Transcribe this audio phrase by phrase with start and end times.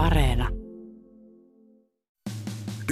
[0.00, 0.48] Areena.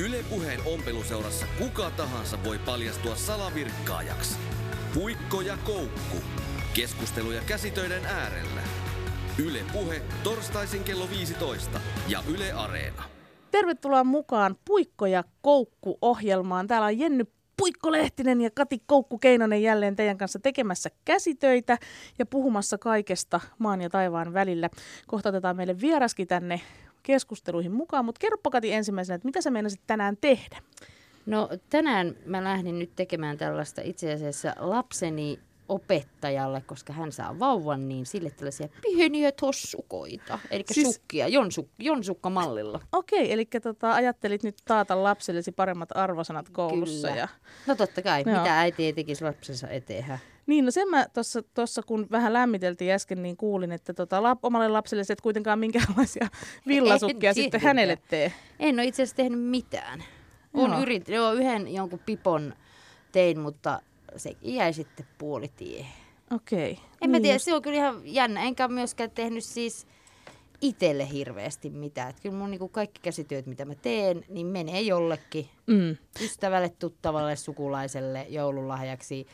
[0.06, 4.38] Ylepuheen ompeluseurassa kuka tahansa voi paljastua salavirkkaajaksi.
[4.94, 6.16] Puikko ja koukku.
[6.74, 8.60] Keskusteluja käsitöiden äärellä.
[9.46, 13.02] Yle Puhe torstaisin kello 15 ja Yle Areena.
[13.50, 16.66] Tervetuloa mukaan Puikko ja Koukku-ohjelmaan.
[16.66, 17.24] Täällä on Jenny
[17.56, 21.78] Puikko Lehtinen ja Kati Koukku Keinonen jälleen teidän kanssa tekemässä käsitöitä
[22.18, 24.70] ja puhumassa kaikesta maan ja taivaan välillä.
[25.06, 26.60] Kohta otetaan meille vieraskin tänne
[27.08, 30.58] keskusteluihin mukaan, mutta kerropa Kati ensimmäisenä, että mitä sä meinasit tänään tehdä?
[31.26, 37.88] No tänään mä lähdin nyt tekemään tällaista itse asiassa lapseni opettajalle, koska hän saa vauvan,
[37.88, 40.94] niin sille tällaisia pieniä tossukoita, eli siis...
[40.94, 42.80] sukkia, jonsuk, jonsukka mallilla.
[42.92, 47.08] Okei, eli tota, ajattelit nyt taata lapsellesi paremmat arvosanat koulussa.
[47.08, 47.20] Kyllä.
[47.20, 47.28] Ja...
[47.66, 48.38] No totta kai, Joo.
[48.38, 50.18] mitä äiti ei tekisi lapsensa eteen.
[50.48, 51.06] Niin, no sen mä
[51.54, 56.28] tuossa kun vähän lämmiteltiin äsken, niin kuulin, että tota, lap, omalle lapselle et kuitenkaan minkäänlaisia
[56.66, 57.68] villasukkia En sitten tietenkään.
[57.68, 58.32] hänelle tee.
[58.58, 60.04] En ole itse asiassa tehnyt mitään.
[60.54, 60.82] On Joo.
[60.82, 62.54] yrit, joo, yhden jonkun pipon
[63.12, 63.80] tein, mutta
[64.16, 65.86] se jäi sitten puolitie.
[66.30, 66.70] Okei.
[66.70, 67.44] En niin mä tiedä, just.
[67.44, 68.42] se on kyllä ihan jännä.
[68.42, 69.86] Enkä myöskään tehnyt siis
[70.60, 72.10] itselle hirveästi mitään.
[72.10, 75.96] Et kyllä mun niinku kaikki käsityöt, mitä mä teen, niin menee jollekin Mm.
[76.22, 79.26] ystävälle, tuttavalle, sukulaiselle, joululahjaksi,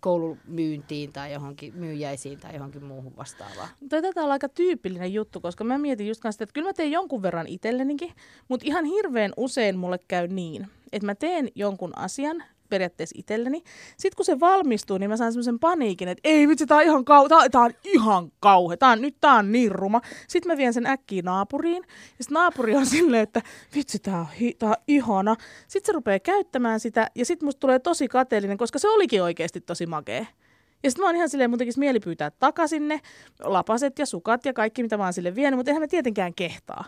[0.00, 3.68] koulumyyntiin tai johonkin myyjäisiin tai johonkin muuhun vastaavaan.
[3.88, 6.92] Toi taitaa olla aika tyypillinen juttu, koska mä mietin just kanssa, että kyllä mä teen
[6.92, 8.12] jonkun verran itsellenikin,
[8.48, 13.62] mutta ihan hirveän usein mulle käy niin, että mä teen jonkun asian, periaatteessa itselleni.
[13.96, 17.00] Sitten kun se valmistuu, niin mä saan semmoisen paniikin, että ei vitsi, tää on ihan,
[17.00, 20.00] kau- tää, tää on ihan kauhe, tää on, nyt tää on niin ruma.
[20.28, 21.82] Sitten mä vien sen äkkiä naapuriin,
[22.18, 23.42] ja sitten naapuri on silleen, että
[23.74, 25.36] vitsi, tää on, hi- tää on ihana.
[25.68, 29.60] Sitten se rupeaa käyttämään sitä, ja sitten musta tulee tosi kateellinen, koska se olikin oikeasti
[29.60, 30.26] tosi makea.
[30.82, 33.00] Ja sitten mä oon ihan silleen, mun tekisi mieli pyytää takaisin ne
[33.40, 36.84] lapaset ja sukat ja kaikki, mitä mä oon sille vienyt, mutta eihän mä tietenkään kehtaa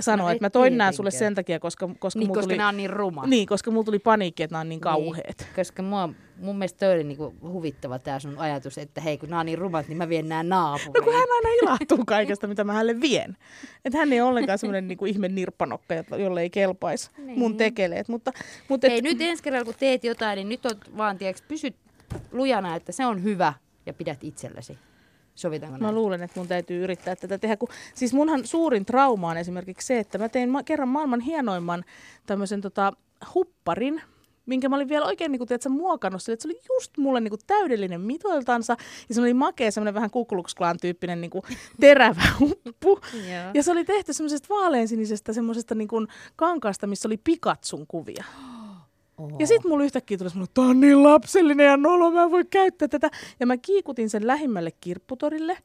[0.00, 2.48] sanoa, No että et mä toin nää sulle sen takia, koska, koska, Niin, mulla koska
[2.48, 3.26] tuli, nämä on niin ruma.
[3.26, 5.38] niin, koska mulla tuli paniikki, että nämä on niin kauheet.
[5.38, 9.30] Niin, koska mua, mun mielestä toi oli niinku huvittava tämä sun ajatus, että hei kun
[9.30, 10.92] nämä on niin rumat, niin mä vien nämä naapuriin.
[10.94, 13.36] No kun hän aina ilahtuu kaikesta, mitä mä hänelle vien.
[13.84, 18.08] Että hän ei ole ollenkaan semmoinen niinku ihme nirppanokka, jolle ei kelpaisi mun tekeleet.
[18.08, 18.32] Mutta,
[18.68, 21.76] mutta Hei, nyt ensi kerralla kun teet jotain, niin nyt on vaan, tiedätkö, pysyt
[22.32, 23.52] lujana, että se on hyvä
[23.86, 24.78] ja pidät itsellesi.
[25.34, 25.94] Sovitaanko Mä näin?
[25.94, 27.56] luulen, että mun täytyy yrittää tätä tehdä.
[27.56, 31.84] Kun, siis munhan suurin trauma on esimerkiksi se, että mä tein ma- kerran maailman hienoimman
[32.26, 32.92] tämmöisen tota,
[33.34, 34.02] hupparin,
[34.46, 37.20] minkä mä olin vielä oikein niin kuin, tiedätkö, muokannut sille, että se oli just mulle
[37.20, 38.76] niin kuin, täydellinen mitoiltansa.
[39.08, 41.42] Ja se oli makea, semmoinen vähän kukuluksuklaan tyyppinen niin kuin,
[41.80, 43.00] terävä huppu.
[43.54, 48.24] Ja se oli tehty semmoisesta vaaleansinisestä semmoisesta niin kuin, kankaasta, missä oli Pikatsun kuvia.
[49.22, 49.36] Oho.
[49.38, 52.44] Ja sitten mulla yhtäkkiä tuli semmoinen, tää on niin lapsellinen ja nolo, mä en voi
[52.44, 53.10] käyttää tätä.
[53.40, 55.58] Ja mä kiikutin sen lähimmälle kirpputorille.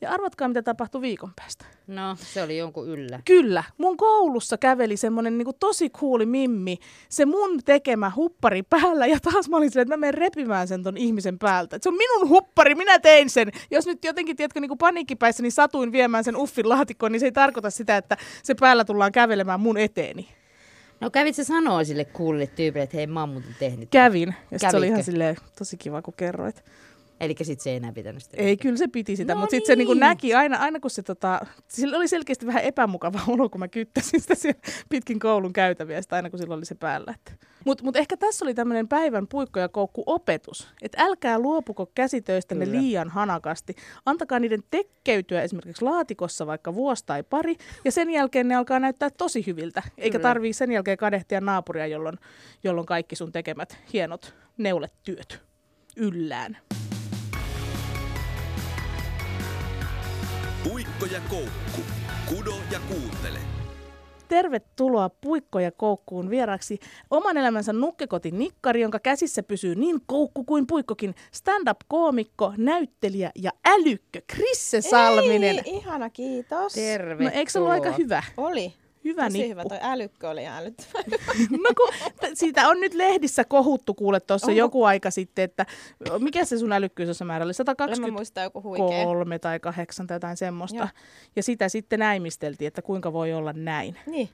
[0.00, 1.64] Ja arvatkaa, mitä tapahtui viikon päästä.
[1.86, 3.20] No, se oli jonkun yllä.
[3.24, 6.78] Kyllä, mun koulussa käveli semmonen niinku tosi kuuli mimmi,
[7.08, 10.82] se mun tekemä huppari päällä, ja taas mä olin silleen, että mä menen repimään sen
[10.82, 11.76] ton ihmisen päältä.
[11.76, 13.52] Et se on minun huppari, minä tein sen.
[13.70, 17.32] Jos nyt jotenkin, tiedätkö, niinku paniikkipäissä, niin satuin viemään sen uffin laatikkoon, niin se ei
[17.32, 20.28] tarkoita sitä, että se päällä tullaan kävelemään mun eteeni.
[21.00, 23.88] No kävit sä sanoa sille kuulille tyypille, että hei mä oon muuten tehnyt.
[23.90, 26.64] Kävin, ja se oli ihan silleen tosi kiva, kun kerroit.
[27.20, 28.36] Eli sit se ei enää pitänyt sitä.
[28.36, 30.00] Ei, kyllä se piti sitä, No mutta sitten se niinku niin.
[30.00, 34.20] näki aina, aina kun se tota, sillä oli selkeästi vähän epämukava olo, kun mä kyttäsin
[34.20, 37.14] sitä siellä pitkin koulun käytäviä, sitä aina kun sillä oli se päällä.
[37.64, 42.66] Mutta mut ehkä tässä oli tämmöinen päivän puikko ja koukku opetus, että älkää luopuko käsitöistänne
[42.66, 42.80] Kyllä.
[42.80, 43.74] liian hanakasti.
[44.06, 49.10] Antakaa niiden tekkeytyä esimerkiksi laatikossa vaikka vuosi tai pari, ja sen jälkeen ne alkaa näyttää
[49.10, 50.28] tosi hyviltä, eikä Kyllä.
[50.28, 52.18] tarvii sen jälkeen kadehtia naapuria, jolloin,
[52.64, 55.42] jolloin kaikki sun tekemät hienot neuletyöt
[55.96, 56.56] yllään.
[61.04, 61.80] Puikko ja koukku.
[62.28, 63.38] Kudo ja kuuntele.
[64.28, 66.78] Tervetuloa Puikko ja Koukkuun vieraksi
[67.10, 74.20] oman elämänsä nukkekoti Nikkari, jonka käsissä pysyy niin koukku kuin puikkokin stand-up-koomikko, näyttelijä ja älykkö
[74.26, 75.56] Krisse Salminen.
[75.64, 76.72] Ei, ihana, kiitos.
[76.72, 77.30] Tervetuloa.
[77.30, 78.22] No eikö se ollut aika hyvä?
[78.36, 78.74] Oli.
[79.04, 79.50] Hyvä Tosi nippu.
[79.50, 80.98] hyvä, toi älykkö oli älyttävä.
[81.64, 84.58] No kun, siitä on nyt lehdissä kohuttu kuule tuossa Onko?
[84.58, 85.66] joku aika sitten, että
[86.18, 87.48] mikä se sun älykkyys on määrä oli?
[87.48, 89.38] Kyllä mä 123 muistan joku huikea.
[89.40, 90.76] tai 8 tai jotain semmoista.
[90.78, 90.88] Joo.
[91.36, 93.96] Ja sitä sitten näimisteltiin, että kuinka voi olla näin.
[94.06, 94.26] Niin,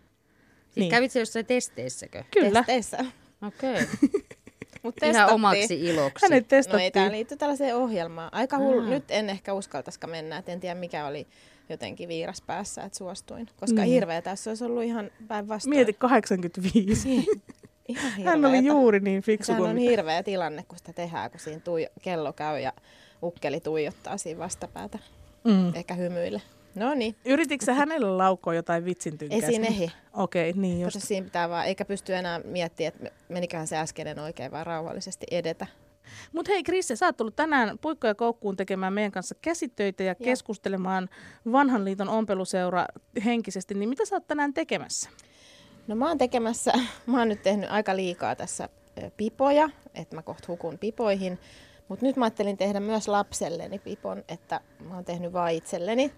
[0.65, 0.91] Siis Niin.
[0.91, 2.25] kävit jossain testeissäkö?
[2.31, 2.59] Kyllä.
[2.67, 2.99] testeissä.
[3.47, 3.73] Okei.
[3.73, 3.87] Okay.
[4.83, 6.27] Mut Ihan omaksi iloksi.
[6.27, 6.83] Hänet No testattiin.
[6.85, 8.35] ei, tää liittyy tällaiseen ohjelmaan.
[8.35, 8.81] Aika hullu.
[8.91, 11.27] Nyt en ehkä uskaltaisikaan mennä, et en tiedä mikä oli
[11.71, 13.47] jotenkin viiras päässä, että suostuin.
[13.61, 13.83] Koska Niin.
[13.83, 13.95] niin.
[13.95, 15.77] hirveä tässä olisi ollut ihan päinvastoin.
[15.77, 17.27] Mieti 85.
[17.89, 19.91] Ihan Hän oli juuri niin fiksu Sehän kuin on mitä.
[19.91, 22.73] hirveä tilanne, kun sitä tehdään, kun siinä tui- kello käy ja
[23.23, 24.99] ukkeli tuijottaa siinä vastapäätä.
[25.45, 25.75] Mm.
[25.75, 26.43] Ehkä hymyille.
[26.75, 29.47] No niin, Yrititkö sä hänelle laukoa jotain vitsin ei tynkäistä?
[29.47, 29.91] siinä ehi.
[30.13, 30.95] Okei, niin just.
[30.95, 35.27] Kato, siinä pitää vaan, eikä pysty enää miettimään, että meniköhän se äskeinen oikein, vaan rauhallisesti
[35.31, 35.67] edetä.
[36.33, 40.15] Mutta hei Krisse, sä oot tullut tänään Puikko ja Koukkuun tekemään meidän kanssa käsitöitä ja
[40.19, 40.25] Joo.
[40.25, 41.09] keskustelemaan
[41.53, 42.87] vanhan liiton ompeluseura
[43.25, 45.11] henkisesti, niin mitä sä oot tänään tekemässä?
[45.87, 46.73] No mä oon tekemässä,
[47.07, 48.69] mä oon nyt tehnyt aika liikaa tässä
[49.17, 51.39] pipoja, että mä kohta hukun pipoihin.
[51.89, 56.13] Mutta nyt mä ajattelin tehdä myös lapselleni pipon, että mä oon tehnyt vaan itselleni.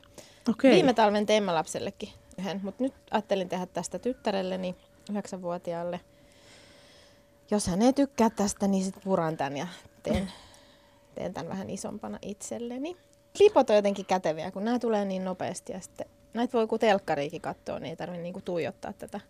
[0.49, 0.73] Okei.
[0.73, 4.77] Viime talven tein mä lapsellekin yhden, mutta nyt ajattelin tehdä tästä tyttärelleni,
[5.11, 6.01] yhdeksänvuotiaalle.
[7.53, 9.67] Jos hän ei tykkää tästä, niin sit puran tän ja
[10.03, 10.33] teen,
[11.15, 12.97] teen tämän vähän isompana itselleni.
[13.39, 17.41] Pipot on jotenkin käteviä, kun nämä tulee niin nopeasti ja sitten näitä voi kun telkkariikin
[17.41, 19.21] katsoa, niin ei tarvitse niinku tuijottaa tätä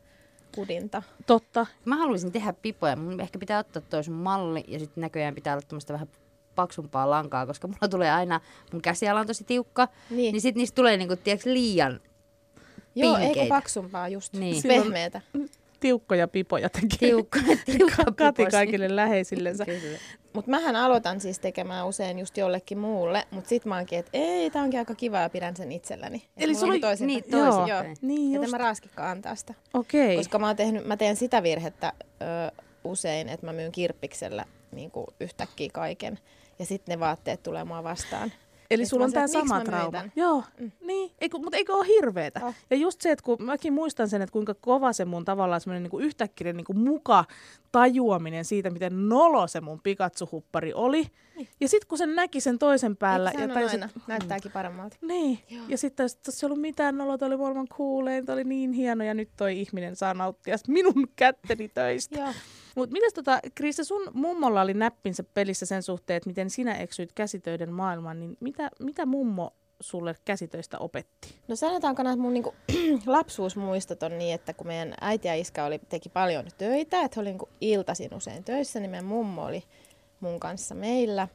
[0.55, 1.03] kudinta.
[1.27, 1.67] Totta.
[1.85, 2.97] Mä haluaisin tehdä pipoja.
[2.97, 6.09] Mun ehkä pitää ottaa toi sun malli ja sitten näköjään pitää olla tämmöistä vähän
[6.55, 8.41] paksumpaa lankaa, koska mulla tulee aina,
[8.73, 10.17] mun käsiala on tosi tiukka, Niin.
[10.17, 12.01] niin, niin sit niistä tulee niinku, tiiäks, liian
[12.95, 13.49] Joo, eikö pinkeitä.
[13.55, 14.63] paksumpaa just, Niin.
[14.63, 15.21] Silloin- pehmeätä.
[15.82, 16.99] Tiukkoja pipoja tekee.
[16.99, 17.38] tiukka.
[17.67, 19.67] tiukka Kati kaikille läheisillensä.
[20.32, 24.50] Mutta mähän aloitan siis tekemään usein just jollekin muulle, mutta sit mä oonkin, että ei,
[24.50, 26.17] tää onkin aika kiva ja pidän sen itselläni.
[26.37, 27.82] Et Eli sulla oli- toisin, niin, joo, toisin joo.
[27.82, 27.96] päin.
[28.02, 28.50] Niin Että just.
[28.50, 29.55] mä raaskikkaan antaa sitä.
[29.75, 30.17] Okei.
[30.17, 34.90] Koska mä, oon tehnyt, mä teen sitä virhettä ö, usein, että mä myyn kirppiksellä niin
[34.90, 36.19] kuin yhtäkkiä kaiken.
[36.58, 38.32] Ja sitten ne vaatteet tulee mua vastaan.
[38.75, 40.05] Eli sulla on se, tämä sama trauma.
[40.17, 40.73] Joo, mm.
[40.81, 41.11] niin.
[41.21, 42.41] Eiku, mutta eikö ole hirveetä?
[42.45, 42.55] Oh.
[42.71, 45.83] Ja just se, että kun mäkin muistan sen, että kuinka kova se mun tavallaan semmoinen
[45.83, 47.25] niin yhtäkkiä niin muka
[47.73, 51.07] tajuaminen siitä, miten nolo se mun pikatsuhuppari oli.
[51.61, 53.31] Ja sitten kun sen näki sen toisen päällä.
[53.31, 54.97] Eikö ja sano tajusi, aina, näyttääkin paremmalta.
[55.01, 58.73] Niin, ja sitten tässä ei ollut mitään noloa, toi oli maailman kuulein, toi oli niin
[58.73, 62.19] hieno ja nyt toi ihminen saa nauttia minun kätteni töistä.
[62.19, 62.33] Joo.
[62.77, 67.13] Mutta mitäs tota, Krista, sun mummolla oli näppinsä pelissä sen suhteen, että miten sinä eksyit
[67.13, 71.35] käsitöiden maailmaan, niin mitä, mitä mummo sulle käsitöistä opetti?
[71.49, 72.55] No sanotaanko nämä mun niinku,
[73.07, 77.29] lapsuusmuistot on niin, että kun meidän äiti ja iskä oli, teki paljon töitä, että oli
[77.29, 79.65] niinku iltaisin usein töissä, niin meidän mummo oli
[80.21, 81.29] mun kanssa meillä.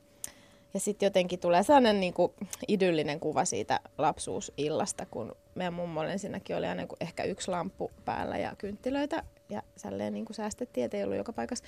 [0.73, 2.33] Ja sitten jotenkin tulee sellainen niinku
[2.67, 8.55] idyllinen kuva siitä lapsuusillasta, kun meidän mummolla ensinnäkin oli aina ehkä yksi lamppu päällä ja
[8.57, 9.23] kynttilöitä.
[9.49, 11.63] Ja sälleen niinku säästettiin, että ei ollut joka paikassa.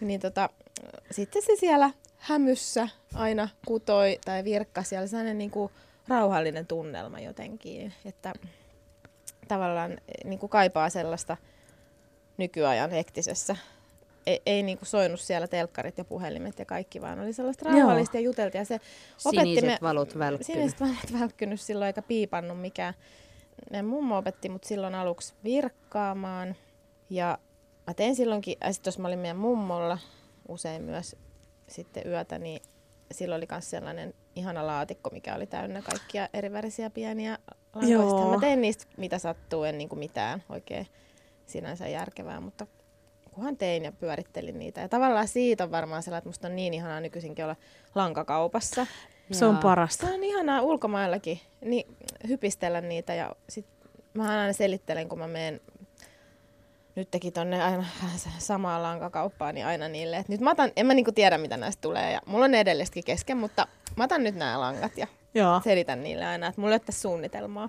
[0.00, 0.50] Niin tota,
[1.10, 4.88] sitten se siellä hämyssä aina kutoi tai virkkasi.
[4.88, 5.70] Siellä sellainen niinku
[6.08, 8.32] rauhallinen tunnelma jotenkin, että
[9.48, 11.36] tavallaan niin kuin kaipaa sellaista
[12.36, 13.56] nykyajan hektisessä.
[14.26, 18.16] Ei, ei niin kuin soinut siellä telkkarit ja puhelimet ja kaikki, vaan oli sellaista rauhallista
[18.16, 18.60] ja juteltiin.
[18.60, 18.80] Ja se
[19.24, 20.46] opetti Siniset me, valot välkkynyt.
[20.46, 22.94] Siniset valot välkkynyt silloin eikä piipannut mikään.
[23.70, 26.56] Meidän mummo opetti mut silloin aluksi virkkaamaan.
[27.10, 27.38] Ja
[27.86, 29.98] mä tein silloinkin, ja sit jos mä olin meidän mummolla
[30.48, 31.16] usein myös
[31.68, 32.62] sitten yötä, niin
[33.12, 37.38] silloin oli myös sellainen ihana laatikko, mikä oli täynnä kaikkia erivärisiä pieniä
[37.74, 37.92] lankoja.
[37.92, 38.02] Joo.
[38.02, 40.86] Sittenhän Mä tein niistä mitä sattuu, en niin kuin mitään oikein
[41.46, 42.66] sinänsä järkevää, mutta
[43.34, 44.80] kunhan tein ja pyörittelin niitä.
[44.80, 47.56] Ja tavallaan siitä on varmaan sellainen, että musta on niin ihanaa nykyisinkin olla
[47.94, 48.86] lankakaupassa.
[49.32, 50.06] Se on parasta.
[50.06, 51.96] Se on ihanaa ulkomaillakin niin
[52.28, 53.66] hypistellä niitä ja sit
[54.14, 55.60] mä aina selittelen, kun mä menen
[57.00, 57.84] nyt teki tonne aina
[58.38, 61.80] samaa lankakauppaa, niin aina niille, että nyt mä otan, en mä niinku tiedä mitä näistä
[61.80, 63.66] tulee ja mulla on ne edellisetkin kesken, mutta
[63.96, 65.60] mä otan nyt nämä langat ja Joo.
[65.64, 67.68] selitän niille aina, että mulla ei ole tässä suunnitelmaa.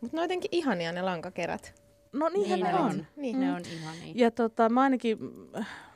[0.00, 1.74] Mutta ne on jotenkin ihania ne lankakerät.
[2.12, 2.84] No niinhän Niin ne ne on.
[2.90, 3.06] on.
[3.16, 3.40] Niin.
[3.40, 4.12] Ne on ihania.
[4.14, 5.18] Ja tota, mä ainakin,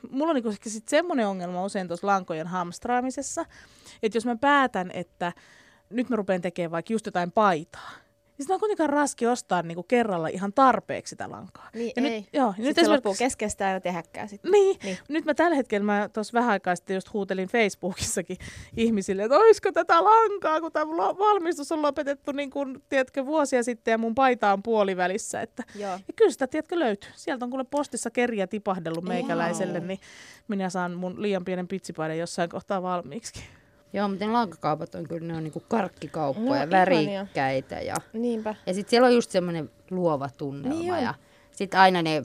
[0.09, 3.45] mulla on niinku sit semmoinen ongelma usein tuossa lankojen hamstraamisessa,
[4.03, 5.33] että jos mä päätän, että
[5.89, 7.91] nyt mä rupean tekemään vaikka just jotain paitaa,
[8.41, 11.69] niin sitä on kuitenkaan raski ostaa niinku kerralla ihan tarpeeksi sitä lankaa.
[11.73, 12.09] Niin ja ei.
[12.21, 14.51] Nyt, joo, ja Nyt se loppuu esimerkiksi, keskestä ja tehäkkää sitten.
[14.51, 14.79] niin, Niin.
[14.83, 18.37] niin, nyt mä tällä hetkellä, mä tuossa vähän aikaa sitten just huutelin Facebookissakin
[18.77, 23.91] ihmisille, että olisiko tätä lankaa, kun tämä valmistus on lopetettu niin kuin, tiedätkö, vuosia sitten
[23.91, 25.91] ja mun paita on puolivälissä, että Joo.
[25.91, 27.09] ja kyllä sitä, tiedätkö, löytyy.
[27.15, 29.87] Sieltä on kuule postissa kerjä tipahdellut meikäläiselle, Wow.
[29.87, 29.99] niin
[30.47, 33.33] minä saan mun liian pienen pitsipaidan jossain kohtaa valmiiksi.
[33.93, 38.55] Joo, mutta ne lankakaupat on kyllä, ne on niinku karkkikauppoja, No, värikkäitä ja, Niinpä.
[38.65, 41.03] ja sitten siellä on just semmoinen luova tunnelma Niin on.
[41.03, 41.13] ja
[41.51, 42.23] sitten aina ne,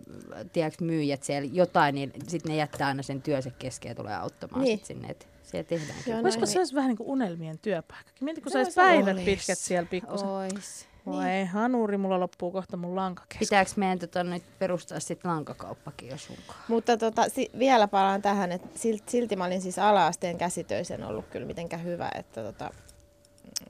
[0.53, 4.63] tiedätkö, myyjät siellä jotain, niin sitten ne jättää aina sen työnsä kesken ja tulee auttamaan
[4.65, 4.79] Niin.
[4.79, 6.47] sit sinne, että siellä tehdään Joo, niin.
[6.47, 8.25] se olisi vähän niin kuin unelmien työpaikkakin?
[8.25, 9.25] Mieti, kun saisi päivät olis.
[9.25, 10.29] pitkät siellä pikkusen.
[10.29, 10.87] Ois.
[11.07, 13.39] Voi hanuri, mulla loppuu kohta mun lanka kesken.
[13.39, 16.59] Pitääkö meidän tota, nyt perustaa sitten lankakauppakin jo sunkaan?
[16.69, 21.27] Mutta tota, si- vielä palaan tähän, että silti, silti mä olin siis ala-asteen käsitöisen ollut
[21.31, 22.71] kyllä mitenkään hyvä, että tota,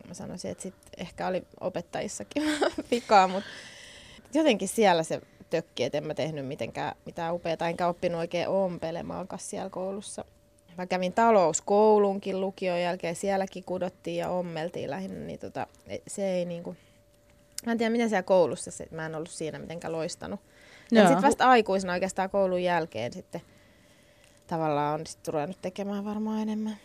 [0.09, 2.43] mä sanoisin, että sit ehkä oli opettajissakin
[2.91, 3.49] vikaa, mutta
[4.35, 9.41] jotenkin siellä se tökki, että en mä tehnyt mitenkään mitään upeaa, enkä oppinut oikein ompelemaankaan
[9.41, 10.25] siellä koulussa.
[10.79, 16.45] Mä kävin talouskoulunkin lukion jälkeen, sielläkin kudottiin ja ommeltiin lähinnä, niin tota, e- se ei
[16.45, 16.77] niinku,
[17.67, 20.41] Mä en tiedä, miten siellä koulussa se, mä en ollut siinä mitenkään loistanut.
[20.91, 23.41] Ja sitten vasta aikuisena oikeastaan koulun jälkeen sitten
[24.47, 26.77] tavallaan on sitten ruvennut tekemään varmaan enemmän.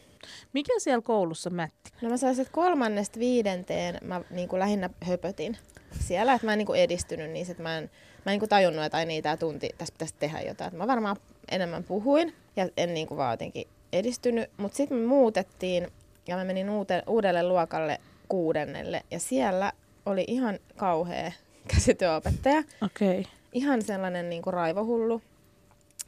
[0.54, 1.92] Mikä siellä koulussa mätti?
[2.02, 5.58] No mä sanoisin, että kolmannesta viidenteen mä niin kuin lähinnä höpötin
[6.00, 7.90] siellä, että mä en niin kuin edistynyt niissä, että mä en, mä
[8.26, 10.68] en niin kuin tajunnut, että ai niin, tää tunti, tässä pitäisi tehdä jotain.
[10.68, 11.16] Että mä varmaan
[11.52, 15.88] enemmän puhuin ja en niin kuin vaan jotenkin edistynyt, mutta sitten me muutettiin
[16.28, 19.74] ja mä menin uute, uudelle luokalle kuudennelle ja siellä
[20.06, 21.32] oli ihan kauhea
[21.74, 22.64] käsityöopettaja.
[22.82, 23.24] Okay.
[23.54, 25.22] Ihan sellainen niin kuin raivohullu.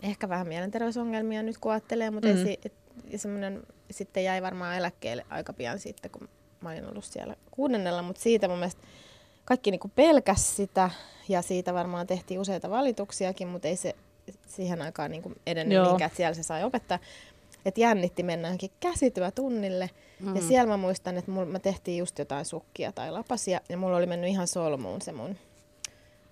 [0.03, 2.33] Ehkä vähän mielenterveysongelmia nyt kun ajattelee, mutta Mm.
[2.41, 2.59] esi-
[3.11, 6.29] ja semmoinen sitten jäi varmaan eläkkeelle aika pian sitten, kun
[6.61, 8.81] mä olin ollut siellä kuudennella, mutta siitä mun mielestä
[9.45, 10.89] kaikki niin pelkäs sitä
[11.29, 13.95] ja siitä varmaan tehtiin useita valituksiakin, mutta ei se
[14.47, 15.85] siihen aikaan niin edennyt Joo.
[15.85, 16.99] niinkään, että siellä se sai opettaa.
[17.65, 19.89] Että jännitti mennä johonkin käsityötunnille.
[20.19, 20.35] Mm.
[20.35, 23.97] Ja siellä mä muistan, että mul, mä tehtiin just jotain sukkia tai lapasia ja mulla
[23.97, 25.37] oli mennyt ihan solmuun se mun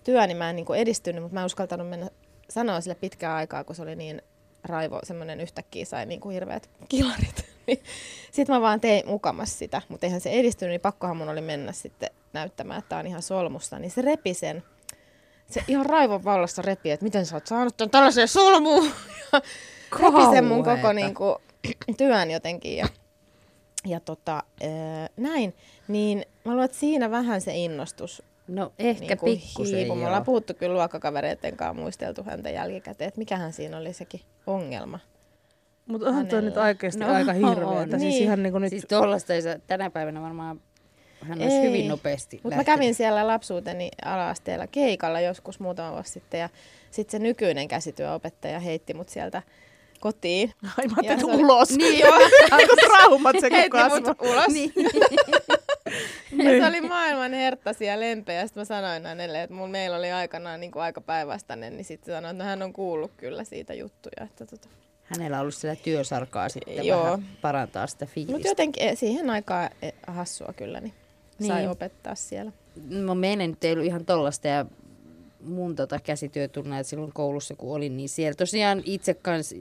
[0.04, 2.10] työ, niin mä en niin kuin edistynyt, mutta mä en uskaltanut mennä
[2.48, 4.22] sanoa sille pitkään aikaa, kun se oli niin
[4.64, 7.44] raivo, semmoinen yhtäkkiä sai niin kuin hirveät kilarit.
[8.32, 11.72] sitten mä vaan tein mukamas sitä, mutta eihän se edistynyt, niin pakkohan mun oli mennä
[11.72, 13.78] sitten näyttämään, että tää on ihan solmusta.
[13.78, 14.62] Niin se repi sen,
[15.50, 18.90] se ihan raivon vallassa repi, että miten sä oot saanut tällaiseen solmuun.
[20.00, 21.36] Repi sen mun koko niin kuin,
[21.98, 22.76] työn jotenkin.
[22.76, 22.86] Ja,
[23.86, 25.54] ja tota, ää, näin,
[25.88, 29.96] niin mä luulen, että siinä vähän se innostus No ehkä niin kuin pikkusen hiipui.
[29.96, 30.06] Me joo.
[30.08, 34.98] ollaan puhuttu kyllä luokkakavereiden kanssa muisteltu häntä jälkikäteen, että mikähän siinä oli sekin ongelma.
[35.86, 37.66] Mutta onhan toi nyt oikeasti No, aika hirveetä.
[37.66, 37.90] on.
[37.90, 38.22] Siis Niin.
[38.22, 38.70] ihan niinku nyt...
[38.70, 40.60] Siis tollasta ei saa, tänä päivänä varmaan
[41.20, 41.68] hän olisi Ei.
[41.68, 46.48] hyvin nopeasti Mutta mä kävin siellä lapsuuteni ala-asteella keikalla joskus muutama vuosi sitten ja
[46.90, 49.42] sitten se nykyinen käsityöopettaja heitti mut sieltä
[50.02, 50.52] kotiin.
[50.78, 51.70] Ai mä Ja ajattelin oli- ulos.
[51.70, 52.14] Niin joo.
[52.50, 54.14] Aika traumat se heitti asema.
[54.20, 54.48] ulos.
[54.48, 54.72] Niin.
[56.60, 58.34] Se oli maailman herttasi ja lempeä.
[58.40, 61.84] Ja sitten mä sanoin hänelle, että mulla meillä oli aikanaan niin kuin aika päinvastainen, niin
[61.84, 64.24] sitten sanoin, että no, hän on kuullut kyllä siitä juttuja.
[64.24, 64.68] Että tota.
[65.04, 67.04] Hänellä on ollut siellä työsarkaa sitten Joo.
[67.04, 68.32] vähän parantaa sitä fiilistä.
[68.32, 70.94] Mutta jotenkin eh, siihen aikaan eh, hassua kyllä, niin,
[71.46, 71.70] sai Niin.
[71.70, 72.52] opettaa siellä.
[72.88, 74.64] no meidän nyt ei ollut ihan tollasta ja
[75.44, 79.56] mun tota käsityötunneet silloin koulussa kun olin, niin siellä tosiaan itse kanssa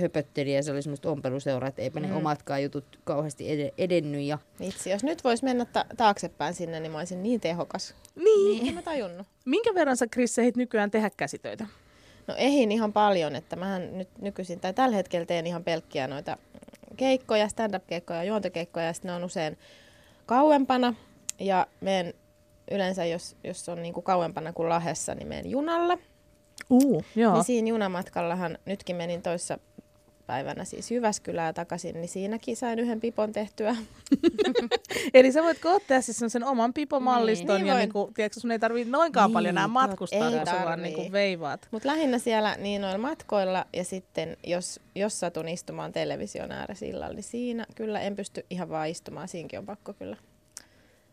[0.00, 4.38] höpötteli ja se oli semmoista ompeluseuraa, että eipä ne omatkaan jutut kauheasti ed- edennyt ja
[4.60, 7.94] Vitsi, jos nyt voisi mennä ta- taaksepäin sinne, niin mä olisin niin tehokas.
[8.14, 8.68] Niin.
[8.68, 9.26] En mä tajunnut.
[9.44, 11.66] Minkä verran sä Chris ehdit nykyään tehdä käsitöitä?
[12.26, 16.36] No ehin ihan paljon, että mähän nyt nykyisin, tai tällä hetkellä teen ihan pelkkiä noita
[16.96, 19.58] keikkoja, stand-up-keikkoja, juontokeikkoja, ja sitten ne on usein
[20.26, 20.94] kauempana.
[21.40, 22.14] Ja menen
[22.70, 25.98] yleensä, jos, jos on niinku kauempana kuin Lahessa, niin menen junalla.
[26.70, 27.34] Uu, joo.
[27.34, 29.58] Niin siinä junamatkallahan, nytkin menin toissa
[30.28, 33.76] päivänä siis Jyväskylää takaisin, niin siinäkin sain yhden pipon tehtyä.
[35.14, 37.80] Eli sä voit ottaa siis sen oman pipomalliston Niin ja voin.
[37.80, 41.68] niinku, tiedätkö, sun ei tarvii noinkaan Niin, paljon enää matkustaa, kun sä vaan niinku veivaat.
[41.70, 47.14] Mutta lähinnä siellä niin noilla matkoilla ja sitten jos, jos satun istumaan television ääressä illalla,
[47.14, 49.28] niin siinä kyllä en pysty ihan vaan istumaan.
[49.28, 50.16] Siinkin on pakko kyllä.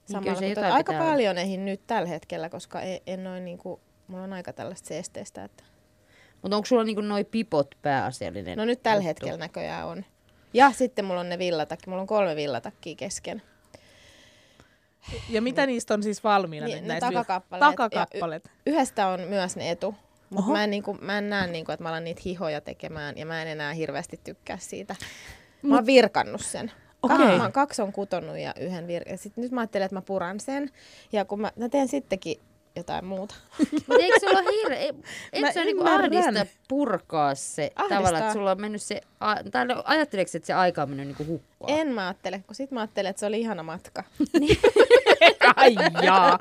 [0.08, 3.46] Niin Samalla, se mutta aika pitää paljon eihin nyt tällä hetkellä, koska en, en noin
[3.46, 5.44] niinku, mulla on aika tällaista seesteistä.
[5.44, 5.64] Että...
[6.42, 8.58] Mutta onko sulla niinku noi pipot pääasiallinen?
[8.58, 9.08] No nyt tällä juttu?
[9.08, 10.06] hetkellä näköjään on.
[10.54, 13.42] Ja sitten mulla on ne villatakki, mulla on kolme villatakkia kesken.
[15.30, 17.08] Ja mitä niistä on siis valmiina Niin, näistä?
[17.08, 17.72] takakappaleet.
[17.72, 18.52] Takakappaleet.
[18.66, 19.96] Yhdestä on myös ne etu,
[20.30, 23.26] mutta mä en, niinku, mä en näe, niinku, että mä alan niitä hihoja tekemään ja
[23.26, 24.96] mä en enää hirveästi tykkää siitä.
[25.62, 26.72] Mä oon virkannut sen.
[27.06, 27.18] Okei.
[27.18, 29.10] Kaksi, mä oon kaksi on kutonut ja yhden vir...
[29.10, 30.70] ja sit nyt mä ajattelin, että mä puran sen.
[31.12, 32.40] Ja kun mä, mä teen sittenkin
[32.76, 33.36] jotain muuta.
[33.88, 34.76] Mutta eikö sulla hirve...
[34.76, 34.94] e-
[35.34, 37.98] Eikö Mä se niinku ahdista purkaa se Ahdistaa.
[37.98, 39.02] tavallaan, että sulla on mennyt se...
[39.20, 41.80] A, tai no, ajatteleeko, että se aika on mennyt niinku hukkaan?
[41.80, 44.04] En mä ajattele, kun sit mä ajattelin, että se oli ihana matka.
[45.56, 46.40] Ai jaa.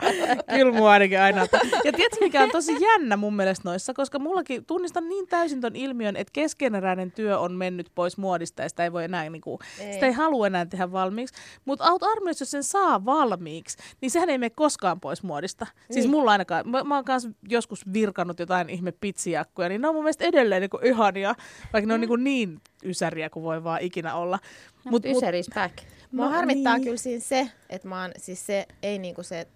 [0.57, 1.41] Kyllä mua ainakin aina.
[1.85, 5.77] Ja tiedätkö, mikä on tosi jännä mun mielestä noissa, koska mullakin tunnistan niin täysin ton
[5.77, 9.93] ilmiön, että keskeneräinen työ on mennyt pois muodista ja sitä ei voi enää, niinku, Ei.
[9.93, 11.35] sitä ei halua enää tehdä valmiiksi.
[11.65, 15.67] Mutta aut armeijassa, jos sen saa valmiiksi, niin sehän ei mene koskaan pois muodista.
[15.91, 16.11] Siis Niin.
[16.11, 20.05] mulla ainakaan, mä, mä oon kanssa joskus virkannut jotain ihme pitsijakkuja, niin ne on mun
[20.05, 21.35] mielestä edelleen niinku ihania,
[21.73, 24.39] vaikka ne on niinku niin ysäriä kuin voi vaan ikinä olla.
[24.85, 25.75] No, Mut- mut, back.
[26.15, 26.85] Mua Mä- harmittaa niin.
[26.85, 29.47] kyllä siinä se, että mä oon, siis se ei niinku se,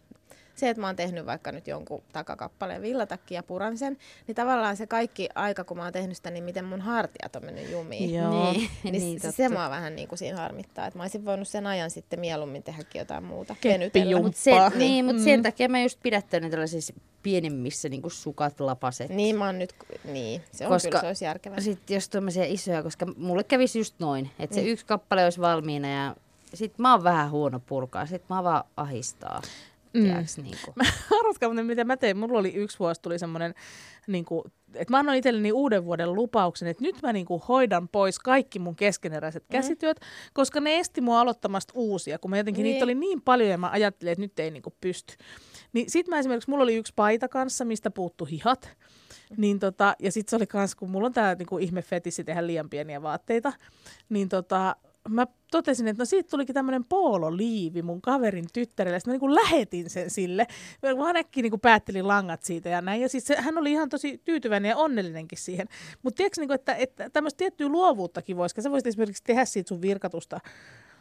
[0.54, 3.96] se, että mä oon tehnyt vaikka nyt jonkun takakappaleen villatakki ja puran sen,
[4.26, 7.44] niin tavallaan se kaikki aika, kun mä oon tehnyt sitä, niin miten mun hartiat on
[7.44, 8.14] mennyt jumiin.
[8.14, 8.52] Joo.
[8.52, 11.48] Niin, Niin, niin, se, se mua vähän niin kuin siinä harmittaa, että mä olisin voinut
[11.48, 13.56] sen ajan sitten mieluummin tehdäkin jotain muuta.
[14.22, 14.78] Mut sen, Jumppaa.
[14.78, 15.24] niin, mutta Mm.
[15.24, 19.08] sen takia mä just pidättänyt tällaisissa pienemmissä niinku sukat, lapaset.
[19.10, 19.74] Niin mä oon nyt,
[20.04, 21.60] niin se on Koska kyllä, se olisi järkevää.
[21.60, 24.72] Sitten jos tuommoisia isoja, koska mulle kävisi just noin, että se Niin.
[24.72, 26.16] yksi kappale olisi valmiina ja
[26.54, 29.42] sit mä oon vähän huono purkaa, sit mä vaan ahistaa.
[29.92, 30.02] Mm.
[30.02, 30.74] Tiedätkö, niin kuin.
[30.76, 30.84] Mä
[31.20, 32.16] arvatkaa, mitä mä tein.
[32.16, 33.54] Mulla oli yksi vuosi, tuli semmoinen,
[34.06, 37.88] niin kuin, että mä annoin itselleni uuden vuoden lupauksen, että nyt mä niin kuin hoidan
[37.88, 39.52] pois kaikki mun keskeneräiset mm.
[39.52, 40.00] käsityöt,
[40.32, 42.72] koska ne esti mua aloittamasta uusia, kun mä jotenkin niin.
[42.72, 45.14] niitä oli niin paljon ja mä ajattelin, että nyt ei niin kuin pysty.
[45.72, 48.76] Niin sit mä esimerkiksi, mulla oli yksi paita kanssa, mistä puuttu hihat.
[49.36, 52.46] Niin tota, ja sitten se oli kans, kun mulla on tää niinku ihme fetissi tehdä
[52.46, 53.52] liian pieniä vaatteita,
[54.08, 54.76] niin tota,
[55.10, 59.00] mä totesin, että no siitä tulikin tämmöinen poololiivi mun kaverin tyttärelle.
[59.00, 60.46] Sitten mä niin lähetin sen sille.
[60.82, 63.00] Mä äkkiä niin päättelin langat siitä ja näin.
[63.00, 65.68] Ja siis se, hän oli ihan tosi tyytyväinen ja onnellinenkin siihen.
[66.02, 68.62] Mutta tiedätkö, niin kuin, että, että tämmöistä tiettyä luovuuttakin voisi.
[68.62, 70.40] Sä voisit esimerkiksi tehdä siitä sun virkatusta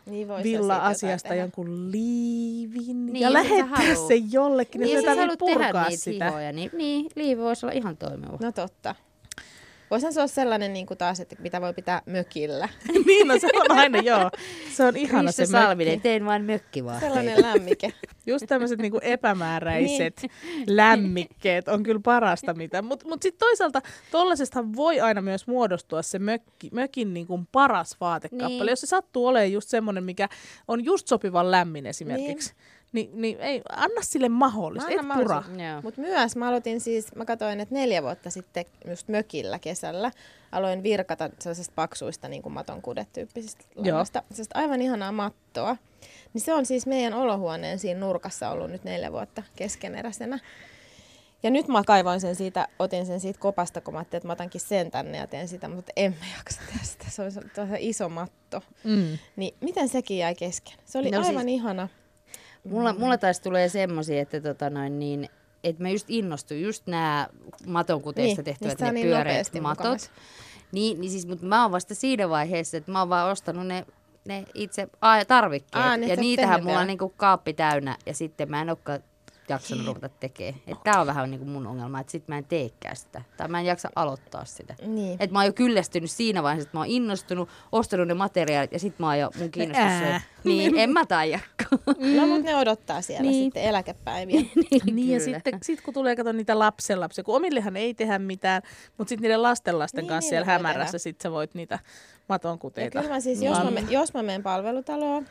[0.05, 4.81] niin villa-asiasta jonkun liivin niin, ja lähettää sen jollekin.
[4.81, 6.25] Niin, jos sä haluat tehdä niitä sitä.
[6.25, 8.37] hihoja, niin, niin liivi voisi olla ihan toimiva.
[8.41, 8.95] No totta.
[9.91, 12.69] Voisihan se olla sellainen niin kuin taas, että mitä voi pitää mökillä.
[13.05, 14.31] niin, no se on aina, joo.
[14.73, 16.03] Se on ihana se Salminen, mökki.
[16.03, 17.15] tein vain mökkivaatteita.
[17.15, 17.93] Sellainen lämmike.
[18.25, 20.63] Just tämmöiset niin epämääräiset niin.
[20.67, 22.81] lämmikkeet on kyllä parasta mitä.
[22.81, 27.97] Mutta mut sitten toisaalta tollaisesta voi aina myös muodostua se mökki, mökin niin kuin paras
[28.01, 28.69] vaatekappale, niin.
[28.69, 30.29] jos se sattuu olemaan just semmoinen, mikä
[30.67, 32.53] on just sopivan lämmin esimerkiksi.
[32.53, 35.43] Niin niin, niin ei, anna sille mahdollisuus, et pura.
[35.83, 40.11] Mutta myös mä aloitin siis, mä katsoin, että neljä vuotta sitten just mökillä kesällä
[40.51, 44.23] aloin virkata sellaisesta paksuista niin kuin maton kudetyyppisistä lammasta.
[44.53, 45.77] aivan ihanaa mattoa.
[46.33, 50.39] Niin se on siis meidän olohuoneen siinä nurkassa ollut nyt neljä vuotta keskeneräisenä.
[51.43, 54.33] Ja nyt mä kaivoin sen siitä, otin sen siitä kopasta, kun mä ajattelin, että mä
[54.33, 57.05] otankin sen tänne ja teen sitä, mutta en mä jaksa tästä.
[57.09, 57.31] Se on
[57.79, 58.61] iso matto.
[58.83, 59.17] Mm.
[59.35, 60.73] Niin miten sekin jäi kesken?
[60.85, 61.87] Se oli no aivan siis, ihana.
[62.63, 65.29] Mulla, mulla taas tulee semmoisia, että tota noin, niin,
[65.63, 67.27] että mä just innostun, just nämä
[67.65, 70.11] maton kuteista niin, tehtävät ne niin pyöreät matot.
[70.71, 73.85] Niin, niin siis, mutta mä oon vasta siinä vaiheessa, että mä oon vaan ostanut ne,
[74.27, 74.87] ne itse
[75.27, 75.85] tarvikkeet.
[75.85, 78.99] Aa, niin ja niitähän mulla on niinku kaappi täynnä ja sitten mä en olekaan
[79.49, 80.61] jaksanut ruveta tekemään.
[80.67, 83.21] Että tää on vähän niin kuin mun ongelma, että sit mä en teekään sitä.
[83.37, 84.75] Tai mä en jaksa aloittaa sitä.
[84.81, 85.13] Niin.
[85.13, 88.79] Että mä oon jo kyllästynyt siinä vaiheessa, että mä oon innostunut, ostanut ne materiaalit ja
[88.79, 90.21] sit mä oon jo mun kiinnostus se.
[90.43, 91.63] Niin, en mä taijakko.
[92.17, 93.43] No mut ne odottaa siellä niin.
[93.43, 94.41] sitten eläkepäiviä.
[94.71, 98.61] niin, niin ja sitten sit kun tulee katsoa niitä lapsenlapsia, kun omillehan ei tehdä mitään,
[98.97, 101.79] mutta sitten niiden lastenlasten niin, kanssa niin, siellä hämärässä sit sä voit niitä
[102.29, 102.97] maton kuteita.
[102.97, 105.25] Ja kyllä mä siis, jos mä, jos mä menen palvelutaloon,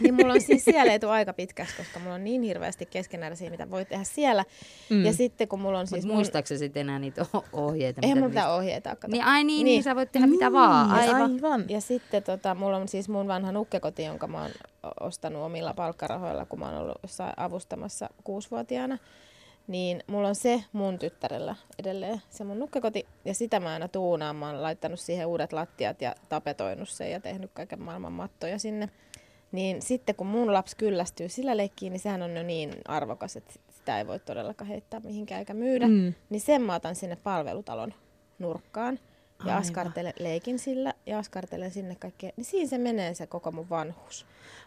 [0.00, 3.70] niin mulla on siis siellä etu aika pitkäksi, koska mulla on niin hirveästi keskenäisiä, mitä
[3.70, 4.44] voi tehdä siellä.
[4.90, 5.04] Mm.
[5.04, 6.04] Ja sitten kun mulla on siis...
[6.06, 8.00] Mut muistaaksä sitten enää niitä ohjeita?
[8.02, 9.12] Eihän mulla mitään ohjeita kato.
[9.12, 10.90] Niin, ai niin, niin, niin, sä voit tehdä mitä vaan.
[10.90, 11.32] Aivan.
[11.32, 11.64] Aivan.
[11.68, 14.50] Ja sitten tota, mulla on siis mun vanha nukkekoti, jonka mä oon
[15.00, 16.98] ostanut omilla palkkarahoilla, kun mä oon ollut
[17.36, 18.98] avustamassa kuusivuotiaana.
[19.66, 23.06] Niin mulla on se mun tyttärellä edelleen, se mun nukkekoti.
[23.24, 24.36] Ja sitä mä aina tuunaan.
[24.36, 28.88] Mä oon laittanut siihen uudet lattiat ja tapetoinut sen ja tehnyt kaiken maailman mattoja sinne.
[29.52, 33.52] Niin sitten kun mun lapsi kyllästyy sillä leikkiin, niin sehän on jo niin arvokas, että
[33.76, 35.88] sitä ei voi todellakaan heittää mihinkään eikä myydä.
[35.88, 36.14] Mm.
[36.30, 37.94] Niin sen mä otan sinne palvelutalon
[38.38, 38.98] nurkkaan
[39.38, 39.58] ja Aivan.
[39.60, 42.30] askartelen, leikin sillä ja askartelen sinne kaikkea.
[42.36, 44.26] Niin siinä se menee se koko mun vanhuus.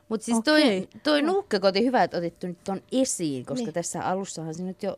[0.09, 0.87] Mutta siis toi, okay.
[1.03, 3.73] toi nukkekoti, hyvä, että otit nyt ton esiin, koska niin.
[3.73, 4.97] tässä alussahan se nyt jo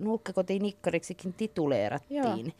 [0.00, 2.46] nukkekoti nikkariksikin tituleerattiin.
[2.46, 2.54] Joo.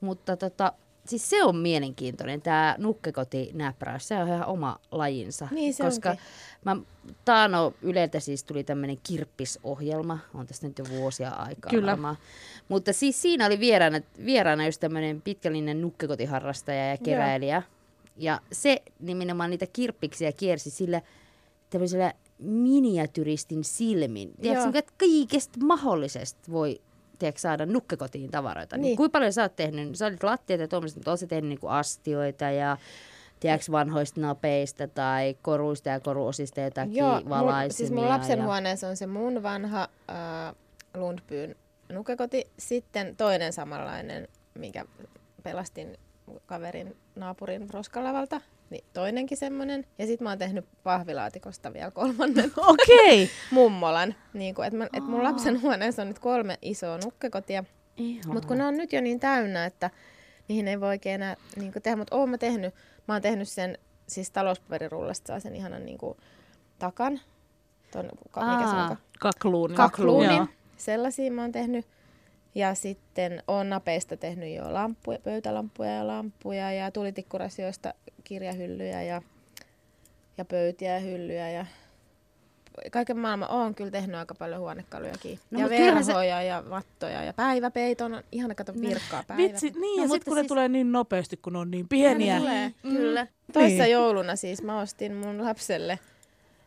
[0.00, 0.72] Mutta tota,
[1.06, 5.48] siis se on mielenkiintoinen, tämä nukkekotinäpräys, se on ihan oma lajinsa.
[5.50, 6.24] Niin se koska onkin.
[6.64, 6.76] mä,
[7.24, 11.90] Taano Yleltä siis tuli tämmöinen kirppisohjelma, on tässä nyt jo vuosia aikaa Kyllä.
[11.90, 12.16] varmaan.
[12.68, 17.56] Mutta siis siinä oli vieraana, vieraana just tämmöinen pitkällinen nukkekotiharrastaja ja keräilijä.
[17.56, 17.82] Joo.
[18.16, 21.02] Ja se nimenomaan niitä kirppiksiä kiersi sillä
[21.70, 24.32] tämmöisellä miniatyristin silmin.
[24.40, 26.80] Tiedätkö, että kaikesta mahdollisesta voi
[27.22, 28.76] tiedätkö, saada nukkekotiin tavaroita.
[28.76, 28.82] Niin.
[28.82, 29.96] niin kuinka paljon sä oot tehnyt?
[29.96, 32.76] Sä olit lattiat ja tuommoista, mutta oot tehnyt niin astioita ja
[33.40, 38.44] tiedätkö, vanhoista napeista tai koruista ja koruosista jotakin Joo, mun, siis mun lapsen ja...
[38.44, 40.54] huoneessa on se mun vanha äh,
[40.94, 41.56] Lundbyn
[41.92, 42.50] nukkekoti.
[42.58, 44.84] Sitten toinen samanlainen, minkä
[45.42, 45.98] pelastin
[46.46, 48.40] kaverin naapurin roskalavalta
[48.72, 49.86] niin toinenkin semmoinen.
[49.98, 52.52] Ja sitten mä oon tehnyt pahvilaatikosta vielä kolmannen.
[52.56, 53.28] Okay.
[53.50, 54.14] Mummolan.
[54.32, 57.64] Niin kun, et, mä, et mun lapsen huoneessa on nyt kolme isoa nukkekotia.
[58.26, 59.90] Mutta kun ne on nyt jo niin täynnä, että
[60.48, 61.96] niihin ei voi oikein enää niin tehdä.
[61.96, 62.74] Mutta oon mä tehnyt,
[63.08, 66.18] mä oon tehnyt sen, siis talouspaperirullasta saa sen ihanan niin kuin,
[66.78, 67.20] takan.
[67.90, 68.96] Ton, mikä se on?
[69.18, 69.76] Kakluunin.
[69.76, 70.48] Kakluunin.
[70.76, 71.86] Sellaisia mä oon tehnyt.
[72.54, 79.22] Ja sitten on napeista tehnyt jo lampuja, pöytälampuja ja lampuja ja tulitikkurasioista kirjahyllyjä ja,
[80.38, 81.66] ja pöytiä ja hyllyjä ja
[82.90, 85.38] kaiken maailman on kyllä tehnyt aika paljon huonekalujakin.
[85.50, 86.46] No, ja verhoja se...
[86.46, 89.42] ja mattoja ja päiväpeiton on ihana kato virkkaa päivä.
[89.42, 90.44] Vitsi, niin no, ja sitten kun siis...
[90.44, 92.38] ne tulee niin nopeasti, kun ne on niin pieniä.
[92.38, 92.96] Tulee, mm.
[92.96, 93.26] kyllä.
[93.52, 93.92] Toissa niin.
[93.92, 95.98] jouluna siis mä ostin mun lapselle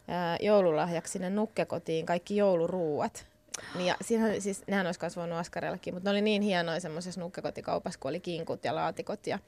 [0.07, 3.27] ää, joululahjaksi sinne nukkekotiin kaikki jouluruuat.
[3.75, 7.99] Niin ja siinähän, siis, nehän olisi kasvanut askarellakin, mutta ne oli niin hienoja semmoisessa nukkekotikaupassa,
[7.99, 9.39] kun oli kinkut ja laatikot ja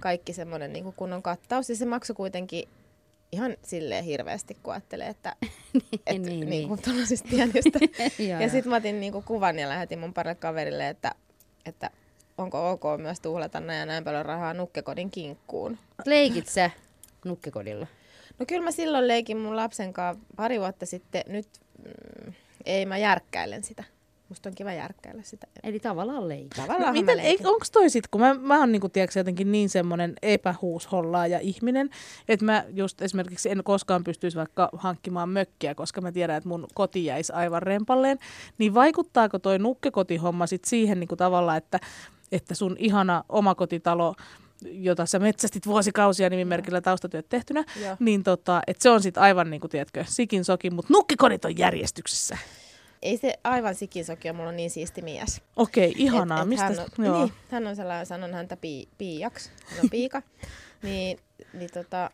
[0.00, 1.68] kaikki semmoinen niin kunnon kattaus.
[1.68, 2.68] Ja se maksoi kuitenkin
[3.32, 5.36] ihan silleen hirveästi, kun ajattelee, että
[6.06, 6.82] et, niin, niin, niin.
[6.82, 7.78] tuollaisista pienistä.
[8.40, 11.14] ja sitten mä otin niin kuin kuvan ja lähetin mun parille kaverille, että,
[11.66, 11.90] että
[12.38, 15.78] onko ok myös tuhlata näin ja näin paljon rahaa nukkekodin kinkkuun.
[16.06, 16.70] Leikit sä
[17.24, 17.86] nukkekodilla?
[18.38, 21.22] No kyllä mä silloin leikin mun lapsen kanssa pari vuotta sitten.
[21.26, 21.48] Nyt
[21.84, 22.32] mm,
[22.66, 23.84] ei mä järkkäilen sitä.
[24.30, 25.46] Musta on kiva järkkäillä sitä.
[25.62, 26.60] Eli tavallaan leikki.
[26.60, 29.68] Tavallaan No, miten, ei, onko toi sit, kun mä, mä oon niinku, tiedätkö, jotenkin niin
[29.68, 31.90] semmoinen epähuushollaaja ihminen,
[32.28, 36.66] että mä just esimerkiksi en koskaan pystyisi vaikka hankkimaan mökkiä, koska mä tiedän, että mun
[36.74, 38.18] koti jäisi aivan rempalleen,
[38.58, 41.80] niin vaikuttaako toi nukkekotihomma sit siihen niinku tavallaan, että,
[42.32, 44.14] että sun ihana omakotitalo
[44.64, 47.96] jota sä metsästit vuosikausia nimimerkillä taustatyöt tehtynä, Joo.
[48.00, 51.58] niin tota, että se on sitten aivan niin kuin, tiedätkö, sikin sokin, mutta nukkikodit on
[51.58, 52.38] järjestyksessä.
[53.02, 55.40] Ei se aivan sikinsoki, mulla on niin siisti mies.
[55.56, 56.38] Okei, ihanaa.
[56.38, 56.64] Et- et Mistä?
[56.64, 57.24] hän, on, joo.
[57.24, 60.22] niin, hän on sellainen, sanon häntä pii, piiaksi, hän on piika.
[60.82, 61.18] niin,
[61.52, 62.10] niin tota,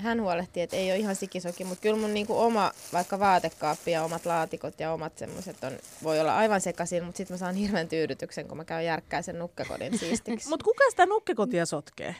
[0.00, 4.04] hän huolehtii, että ei ole ihan sikisoki, mutta kyllä mun niinku oma vaikka vaatekaappi ja
[4.04, 7.88] omat laatikot ja omat semmoiset on, voi olla aivan sekaisin, mutta sitten mä saan hirveän
[7.88, 10.48] tyydytyksen, kun mä käyn järkkää sen nukkekodin siistiksi.
[10.48, 12.14] Mutta kuka sitä nukkekotia sotkee?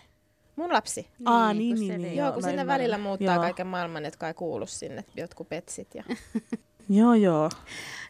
[0.57, 1.07] mun lapsi.
[1.25, 2.67] Aa, kun niin, niin, ei- niin, Joo, kun sinne ymmärrän.
[2.79, 3.43] välillä muuttaa Joo.
[3.43, 5.89] kaiken maailman, jotka ei kuulu sinne, jotkut petsit.
[5.95, 6.05] Ja...
[6.99, 7.51] Joo, joo.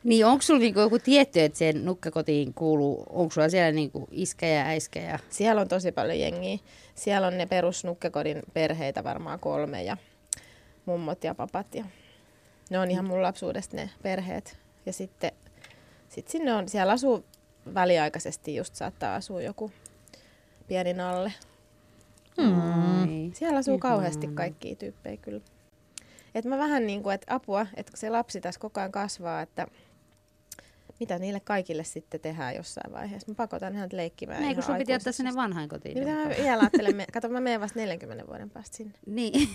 [0.05, 4.47] Niin onko sulla niinku joku tietty, että sen nukkakotiin kuuluu, onko sulla siellä niinku iskä
[4.47, 5.19] ja äiskä ja...
[5.31, 6.59] Siellä on tosi paljon jengiä.
[6.95, 9.97] Siellä on ne perusnukkekodin perheitä varmaan kolme ja
[10.87, 11.75] mummot ja papat.
[11.75, 11.85] Ja
[12.71, 14.59] ne on ihan mun lapsuudesta ne perheet.
[14.87, 15.33] Ja sitten
[16.09, 17.25] sit sinne on, siellä asuu
[17.75, 19.73] väliaikaisesti just saattaa asua joku
[20.69, 21.33] pieni nalle.
[22.37, 23.33] Mm.
[23.33, 25.41] Siellä asuu kauheasti kaikkia tyyppejä kyllä.
[26.35, 29.67] Et mä vähän niin kuin, että apua, että se lapsi tässä koko ajan kasvaa, että
[31.01, 33.31] mitä niille kaikille sitten tehdään jossain vaiheessa.
[33.31, 35.95] Mä pakotan hänet leikkimään Ei, kun sun piti ottaa sinne vanhainkotiin.
[35.95, 38.93] Niin mitä mä vielä ajattelen, me- kato mä menen vasta 40 vuoden päästä sinne.
[39.07, 39.33] Niin.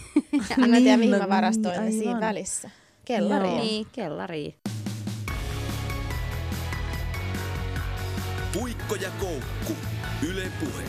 [0.58, 2.70] Niin mä en tiedä, mihin mä varastoin niin, ne siinä välissä.
[3.06, 3.52] Kellariin.
[3.54, 3.64] Joo.
[3.64, 4.56] niin, kellari.
[8.54, 9.74] Puikko ja koukku.
[10.30, 10.84] Yle Puhe.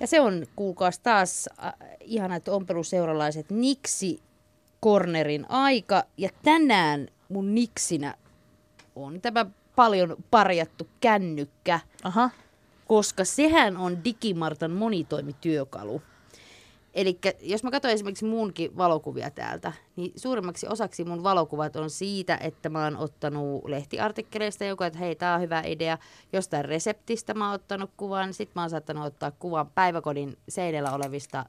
[0.00, 4.20] Ja se on, kuulkaas taas äh, ihanat ompeluseuralaiset Niksi
[4.84, 6.04] Cornerin aika.
[6.16, 8.14] Ja tänään mun Niksinä
[9.04, 12.30] on tämä paljon parjattu kännykkä, Aha.
[12.86, 16.02] koska sehän on Digimartan monitoimityökalu.
[16.94, 22.38] Eli jos mä katson esimerkiksi munkin valokuvia täältä, niin suurimmaksi osaksi mun valokuvat on siitä,
[22.40, 25.98] että mä oon ottanut lehtiartikkeleista joku, että hei, tää on hyvä idea.
[26.32, 28.34] Jostain reseptistä mä oon ottanut kuvan.
[28.34, 31.44] Sitten mä oon saattanut ottaa kuvan päiväkodin seinällä olevista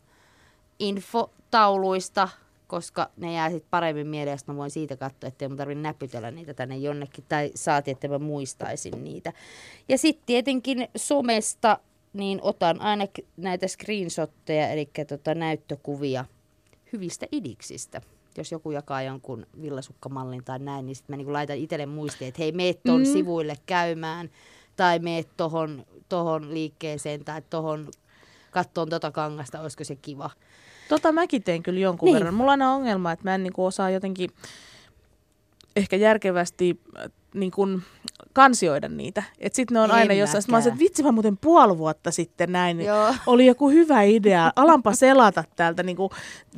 [0.80, 2.30] infotauluista,
[2.70, 6.32] koska ne jää sitten paremmin mieleen, sit mä voin siitä katsoa, ettei mun tarvitse näpytellä
[6.32, 9.34] niitä tänne jonnekin, tai saati, että mä muistaisin niitä.
[9.90, 11.80] Ja sitten tietenkin somesta,
[12.14, 13.06] niin otan aina
[13.38, 16.26] näitä screenshotteja, eli tota näyttökuvia
[16.94, 18.02] hyvistä idiksistä.
[18.38, 22.42] Jos joku jakaa jonkun villasukkamallin tai näin, niin sitten mä niinku laitan itselle muistiin, että
[22.42, 23.14] hei, meet ton mm.
[23.14, 24.30] sivuille käymään,
[24.76, 27.90] tai meet tohon, tohon liikkeeseen, tai tohon
[28.52, 30.30] kattoon tota kangasta, olisiko se kiva.
[30.90, 32.14] Tota mäkin teen kyllä jonkun Niin.
[32.14, 32.20] niin.
[32.20, 32.34] verran.
[32.34, 34.30] Mulla on aina ongelma, että mä en niinku osaa jotenkin
[35.76, 37.82] ehkä järkevästi äh, niin kuin
[38.34, 39.24] kansioida niitä.
[39.40, 40.44] Et sit ne on En aina jossain.
[40.48, 42.78] Mä että vitsi mä muuten puoli vuotta sitten näin.
[42.78, 43.16] niin Joo.
[43.28, 44.52] Oli joku hyvä idea.
[44.56, 46.10] Alanpa selata täältä niin kuin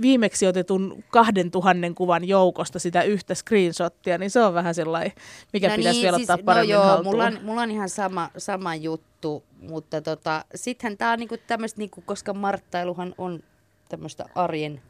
[0.02, 5.12] viimeksi otetun kahden tuhannen kuvan joukosta sitä yhtä screenshottia, niin se on vähän sellainen,
[5.54, 7.16] mikä no pitäisi vielä ottaa paremmin no joo, haltuun.
[7.16, 11.80] mulla on, mulla on ihan sama, sama juttu, mutta tota, sittenhän tää on niinku tämmöistä,
[11.80, 13.44] niinku, koska marttailuhan on
[13.92, 14.82] tämmöistä arjen...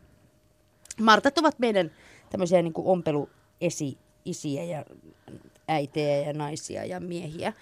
[1.02, 1.92] Martat ovat meidän
[2.30, 4.86] tämmöisiä niinku ompeluesi-isiä ja
[5.68, 7.54] äitejä ja naisia ja miehiä.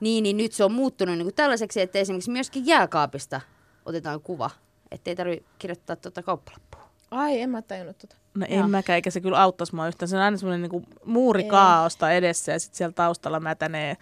[0.00, 3.40] Niin, niin nyt se on muuttunut niinku tällaiseksi, että esimerkiksi myöskin jääkaapista
[3.84, 4.50] otetaan kuva,
[4.90, 6.88] ettei tarvitse kirjoittaa tuota kauppalappua.
[7.10, 8.16] Ai, en mä tajunnut tota.
[8.34, 8.64] No Joo.
[8.64, 10.08] en mäkään, eikä se kyllä auttaisi mua yhtään.
[10.08, 13.96] Se on aina semmoinen niin muurikaaosta edessä ja sitten siellä taustalla mätänee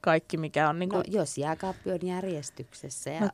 [0.00, 1.12] kaikki, mikä on niin No, kuin...
[1.12, 3.28] jos jääkaappi on järjestyksessä ja No-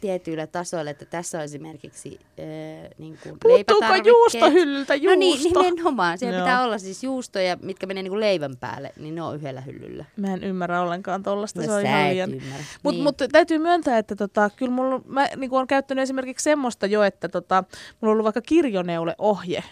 [0.00, 5.62] tietyillä tasoilla, että tässä on esimerkiksi äh, niin kuin Puuttuuko juustohyllyltä No niin, juusto?
[5.62, 6.18] nimenomaan.
[6.18, 6.44] Siellä Joo.
[6.46, 10.04] pitää olla siis juustoja, mitkä menee niin kuin leivän päälle, niin ne on yhdellä hyllyllä.
[10.16, 12.30] Mä en ymmärrä ollenkaan tollasta, No se on ihan liian...
[12.82, 13.02] Mutta Niin.
[13.02, 17.28] mut täytyy myöntää, että tota, kyllä mulla, mä niin olen käyttänyt esimerkiksi semmoista jo, että
[17.28, 17.64] tota,
[18.00, 19.64] mulla on ollut vaikka kirjoneuleohje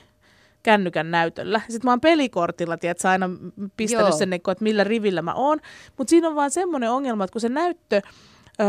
[0.62, 1.60] kännykän näytöllä.
[1.68, 3.30] Sitten mä oon pelikortilla, tiedät, aina
[3.76, 4.18] pistänyt Joo.
[4.18, 5.58] sen, niin kun, että millä rivillä mä oon.
[5.98, 8.00] Mutta siinä on vaan semmoinen ongelma, että kun se näyttö
[8.60, 8.64] ö,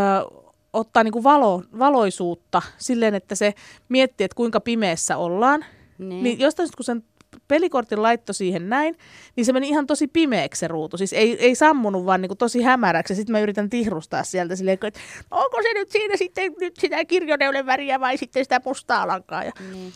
[0.73, 3.53] ottaa niin kuin valo, valoisuutta silleen, että se
[3.89, 5.65] miettii, että kuinka pimeässä ollaan,
[5.97, 6.23] Niin.
[6.23, 7.03] niin jostain kun sen
[7.47, 8.95] pelikortin laitto siihen näin,
[9.35, 10.97] niin se meni ihan tosi pimeäksi se ruutu.
[10.97, 13.15] Siis ei, ei sammunut, vaan niin kuin tosi hämäräksi.
[13.15, 14.99] Sitten mä yritän tihrustaa sieltä silleen, että
[15.31, 19.43] onko se nyt siinä sitten nyt sitä kirjoneulen väriä vai sitten sitä mustaa lankaa.
[19.43, 19.51] Ja...
[19.71, 19.93] Niin.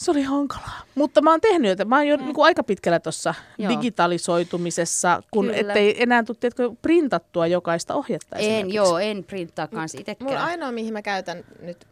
[0.00, 0.80] Se oli hankalaa.
[0.94, 2.24] Mutta mä oon tehnyt, että mä oon jo mm.
[2.24, 3.34] niin kuin aika pitkällä tuossa
[3.68, 5.58] digitalisoitumisessa, kun Kyllä.
[5.58, 10.30] ettei enää tule tiedätkö, printattua jokaista ohjetta En, joo, en printtaa kanssa itsekään.
[10.30, 11.86] Mulla ainoa, mihin mä käytän nyt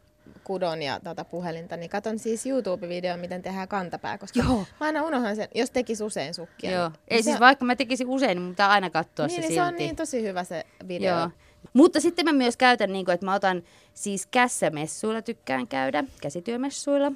[0.45, 4.57] kudon ja tuota puhelinta, niin katon siis YouTube-video, miten tehdään kantapää, koska Joo.
[4.59, 6.71] mä aina unohan sen, jos tekisi usein sukkia.
[6.71, 6.89] Joo.
[6.89, 7.25] Niin Ei se...
[7.25, 9.55] siis vaikka mä tekisin usein, niin mun pitää aina katsoa niin, se niin silti.
[9.55, 11.19] se on niin tosi hyvä se video.
[11.19, 11.31] Joo.
[11.73, 13.63] Mutta sitten mä myös käytän, niin kuin, että mä otan
[13.95, 17.13] siis kässämessuilla tykkään käydä, käsityömessuilla.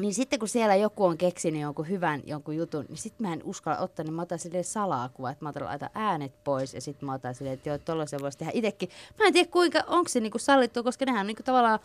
[0.00, 3.40] Niin sitten kun siellä joku on keksinyt jonkun hyvän jonkun jutun, niin sitten mä en
[3.44, 7.06] uskalla ottaa, niin mä otan silleen salakuva, että mä otan laita äänet pois ja sitten
[7.06, 8.88] mä otan silleen, että joo, tollaisen voisi tehdä itsekin.
[9.18, 11.78] Mä en tiedä kuinka, onko se niinku sallittu, koska nehän on niinku tavallaan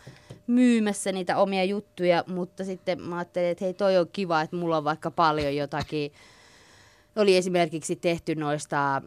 [0.46, 4.76] myymässä niitä omia juttuja, mutta sitten mä ajattelin, että hei toi on kiva, että mulla
[4.76, 6.12] on vaikka paljon jotakin.
[7.16, 9.02] Oli esimerkiksi tehty noista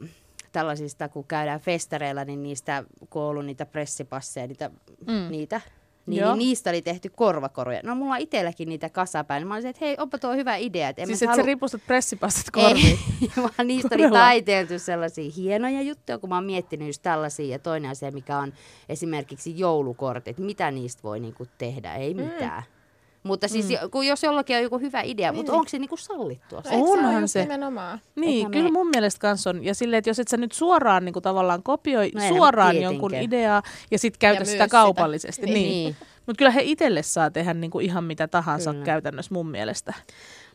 [0.52, 2.84] tällaisista, kun käydään festareilla, niin niistä,
[3.16, 4.72] ollut niitä pressipasseja, niitä,
[5.08, 5.32] mm.
[5.32, 5.62] niitä
[6.06, 7.80] niin, niin niistä oli tehty korvakoruja.
[7.84, 9.42] No mulla on itselläkin niitä kasapäin.
[9.42, 10.90] Niin mä olisin, että hei, onpa tuo hyvä idea.
[10.90, 11.42] Että siis et halu...
[11.42, 12.86] sä ripustat pressipassit korviin?
[13.22, 17.52] Ei, vaan niistä oli taiteiltu sellaisia hienoja juttuja, kun mä oon miettinyt just tällaisia.
[17.52, 18.54] Ja toinen asia, mikä on
[18.90, 20.38] esimerkiksi joulukortit.
[20.38, 21.96] Mitä niistä voi niinku tehdä?
[21.96, 22.22] Ei mm.
[22.22, 22.64] mitään.
[22.64, 22.83] Mm.
[23.24, 23.90] Mutta siis mm.
[23.92, 25.38] kun jos jollakin on joku hyvä idea, niin.
[25.38, 26.62] mutta onko se niinku sallittua?
[26.72, 27.42] No, Onhan se.
[27.42, 28.02] Nimenomaan.
[28.16, 28.72] Niin, kyllä me...
[28.72, 29.66] mun mielestä kanssa on.
[29.66, 33.64] Ja silleen, että jos et sä nyt suoraan niinku tavallaan kopioi no, suoraan jonkun ideaa
[33.92, 35.42] ja sitten käytä ja sitä kaupallisesti.
[35.42, 35.54] Sitä.
[35.54, 35.70] Niin.
[35.70, 35.96] niin.
[36.26, 38.86] Mutta kyllä he itselle saa tehdä niinku ihan mitä tahansa kyllä.
[38.86, 39.94] käytännössä mun mielestä.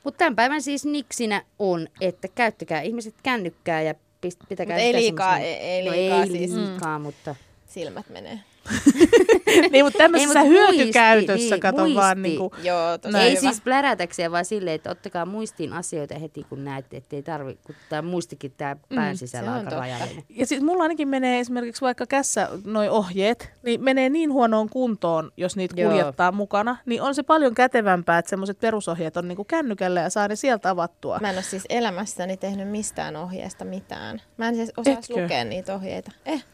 [0.04, 3.94] Mutta tämän päivän siis niksinä on, että käyttäkää ihmiset kännykkää ja
[4.48, 6.52] pitäkää Mut ei liikaa, ei, ei liikaa no, ei siis.
[6.52, 7.02] liikaa, mm.
[7.02, 7.35] mutta...
[7.66, 8.40] Silmät menee.
[9.72, 11.96] Niin, mutta tämmöisessä Ei, hyötykäytössä, niin, kato muisti.
[11.96, 13.40] vaan niin kuin, Joo, tosi Ei hyvä.
[13.40, 17.74] siis plärätäkseen, vaan silleen, että ottakaa muistiin asioita heti, kun näette, että ei tarvi, kun
[17.88, 20.24] tämä muistikin tämä mm, pään sisällä mm, aika rajallinen.
[20.28, 25.33] Ja sitten mulla ainakin menee esimerkiksi vaikka kässä noi ohjeet, niin menee niin huonoon kuntoon,
[25.37, 25.90] jos niitä Joo.
[25.90, 30.28] kuljettaa mukana, niin on se paljon kätevämpää, että semmoiset perusohjeet on niinku kännykällä ja saa
[30.28, 31.18] ne sieltä avattua.
[31.20, 34.22] Mä en ole siis elämässäni tehnyt mistään ohjeesta mitään.
[34.37, 36.12] Mä en siis osaa lukea niitä ohjeita.
[36.26, 36.44] Eh.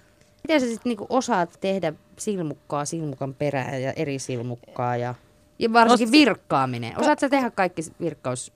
[0.49, 5.15] Miten sä sitten niinku osaat tehdä silmukkaa silmukan perään ja eri silmukkaa ja,
[5.59, 7.01] ja varsinkin virkkaaminen?
[7.01, 8.53] Osaat sä tehdä kaikki virkkaus?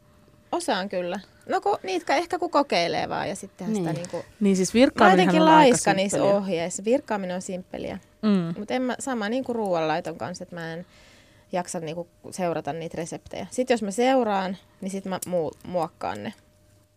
[0.53, 1.21] Osaan kyllä.
[1.49, 3.77] No kun, niitä ehkä kun kokeilee vaan ja sitten niin.
[3.77, 4.25] sitä niinku...
[4.41, 6.85] Niin siis virkkaaminen on laiska niissä ohjeissa.
[6.85, 7.99] Virkkaaminen on simppeliä.
[8.23, 8.55] Mm.
[8.59, 10.87] Mutta sama niin kuin ruoanlaiton kanssa, että mä en
[11.53, 13.47] jaksa niinku seurata niitä reseptejä.
[13.51, 16.33] Sitten jos mä seuraan, niin sitten mä mu- muokkaan ne.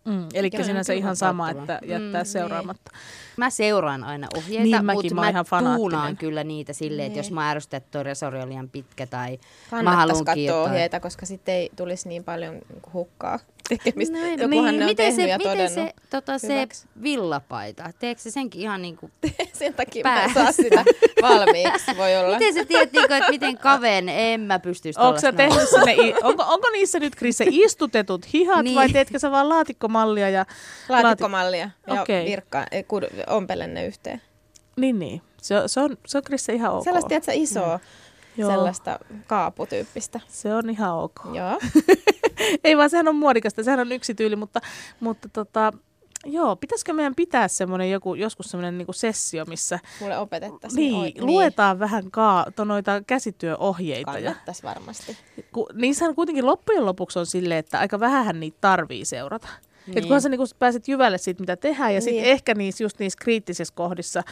[0.06, 2.26] Mm, eli sinänsä ihan sama, että jättää mm, niin.
[2.26, 2.92] seuraamatta.
[2.94, 3.02] Niin.
[3.38, 7.36] Mä seuraan aina ohjeita, niin, mutta mä, mä tuunaan kyllä niitä silleen, että jos niin.
[7.36, 9.40] mä ärsytän, että toi resori on liian pitkä tai
[9.84, 12.56] mä haluan katsoa ohjeita, koska sitten ei tulisi niin paljon
[12.94, 13.40] hukkaa
[13.78, 14.18] tekemistä.
[14.18, 16.68] No, Jokuhan niin, ne on miten se, ja miten se, tota, se
[17.04, 19.12] villapaita, teekö se senkin ihan niin kuin
[19.54, 20.28] Sen takia pää.
[20.28, 20.84] mä saa sitä
[21.22, 22.38] valmiiksi, voi olla.
[22.38, 25.96] miten sä tiedät, niin kuin, että miten kaven, en mä pystyisi Onko sä tehnyt sinne,
[26.24, 28.76] onko, onko niissä nyt Krisse istutetut hihat niin.
[28.76, 30.30] vai teetkö sä vaan laatikkomallia?
[30.30, 30.46] Ja
[30.90, 32.26] laatikkomallia ja okay.
[32.26, 32.66] virkkaa,
[33.28, 34.22] ompelen ne yhteen.
[34.76, 35.22] Niin, niin.
[35.42, 36.84] Se, se on, se on Krisse ihan ok.
[36.84, 37.84] Sellaista, tiedätkö, isoa, mm.
[38.36, 40.20] Sellaista kaaputyyppistä.
[40.28, 41.20] Se on ihan ok.
[41.34, 41.60] Joo.
[42.64, 44.62] Ei vaan, sehän on muodikasta, sehän on yksi tyyli, mutta,
[45.00, 45.74] mutta tota,
[46.26, 49.80] Joo, pitäisikö meidän pitää semmoinen joku, joskus semmoinen niinku sessio, missä...
[50.02, 50.78] Mulle opetettaisiin.
[50.78, 51.80] Niin, oi, luetaan niin.
[51.80, 54.12] vähän kaa, to, noita käsityöohjeita.
[54.12, 55.18] Kannattaisi varmasti.
[55.54, 59.48] Ku, niissähän kuitenkin loppujen lopuksi on silleen, että aika vähän niitä tarvii seurata.
[59.88, 59.98] Niin.
[59.98, 62.02] Että kunhan sä niinku pääset jyvälle siitä, mitä tehdään, ja niin.
[62.02, 64.24] sitten ehkä niissä, just niissä kriittisissä kohdissa,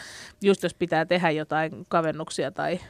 [0.42, 2.80] just jos pitää tehdä jotain kavennuksia tai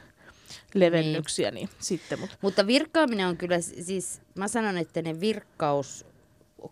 [0.73, 2.19] levennyksiä, niin, niin sitten.
[2.19, 2.37] Mut.
[2.41, 6.05] Mutta virkkaaminen on kyllä, siis mä sanon, että ne virkkaus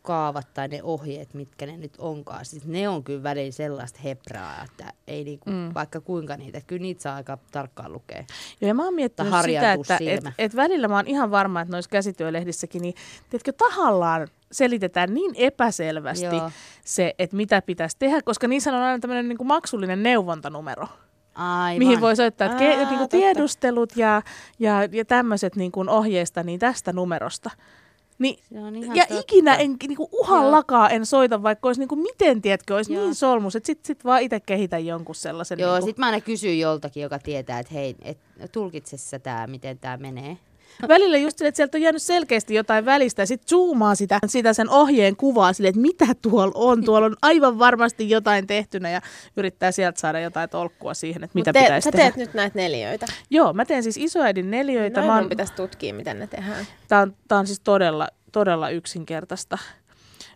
[0.01, 4.63] kaavat tai ne ohjeet, mitkä ne nyt onkaan, siis ne on kyllä välillä sellaista hepraa,
[4.63, 5.73] että ei niinku, mm.
[5.73, 8.23] vaikka kuinka niitä, kyllä niitä saa aika tarkkaan lukea.
[8.61, 11.71] Joo, ja mä oon miettinyt sitä, että et, et välillä mä oon ihan varma, että
[11.71, 12.93] noissa käsityölehdissäkin, niin
[13.29, 16.51] tiedätkö, tahallaan selitetään niin epäselvästi Joo.
[16.85, 20.87] se, että mitä pitäisi tehdä, koska niissä on aina tämmöinen niin maksullinen neuvontanumero.
[21.39, 21.79] Aivan.
[21.79, 24.21] mihin voi soittaa, että Aa, ke, niin kuin tiedustelut ja,
[24.59, 27.49] ja, ja tämmöiset niin kuin ohjeista niin tästä numerosta.
[28.19, 28.39] Niin,
[28.95, 29.19] ja totta.
[29.19, 33.03] ikinä en niinku uhallakaan en soita, vaikka olisi niinku miten, tiedätkö, olisi Joo.
[33.03, 35.59] niin solmus, että sit, sit vaan itse kehitä jonkun sellaisen.
[35.59, 35.85] Joo, niinku...
[35.85, 38.17] sit mä aina kysyn joltakin, joka tietää, että hei, et,
[38.51, 40.37] tulkitse sä tää, miten tämä menee.
[40.87, 44.53] Välillä just sille, että sieltä on jäänyt selkeästi jotain välistä ja sitten zoomaa sitä, sitä
[44.53, 46.83] sen ohjeen kuvaa sille, että mitä tuolla on.
[46.85, 49.01] Tuolla on aivan varmasti jotain tehtynä ja
[49.37, 52.03] yrittää sieltä saada jotain tolkkua siihen, että mitä Mut te, pitäisi sä tehdä.
[52.03, 53.05] teet nyt näitä neljöitä.
[53.29, 54.99] Joo, mä teen siis isoäidin neljöitä.
[54.99, 56.65] Noin Mä oon, pitäisi tutkia, miten ne tehdään.
[56.87, 59.57] tää, on, tää on siis todella, todella yksinkertaista.